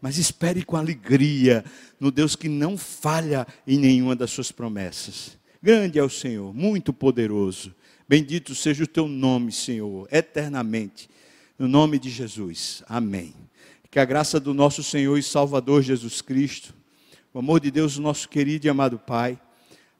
[0.02, 1.64] mas espere com alegria
[2.00, 5.38] no Deus que não falha em nenhuma das suas promessas.
[5.62, 7.74] Grande é o Senhor, muito poderoso.
[8.08, 11.10] Bendito seja o teu nome, Senhor, eternamente.
[11.58, 12.84] No nome de Jesus.
[12.88, 13.34] Amém.
[13.89, 16.74] Que a graça do nosso Senhor e Salvador Jesus Cristo,
[17.34, 19.39] o amor de Deus, nosso querido e amado Pai,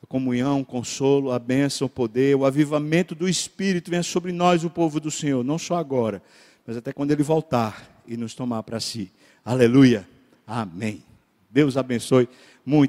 [0.02, 4.64] a comunhão, o consolo, a bênção, o poder, o avivamento do Espírito venha sobre nós,
[4.64, 6.22] o povo do Senhor, não só agora,
[6.66, 9.12] mas até quando Ele voltar e nos tomar para si.
[9.48, 10.06] Aleluia.
[10.46, 11.02] Amém.
[11.50, 12.28] Deus abençoe
[12.66, 12.86] muito.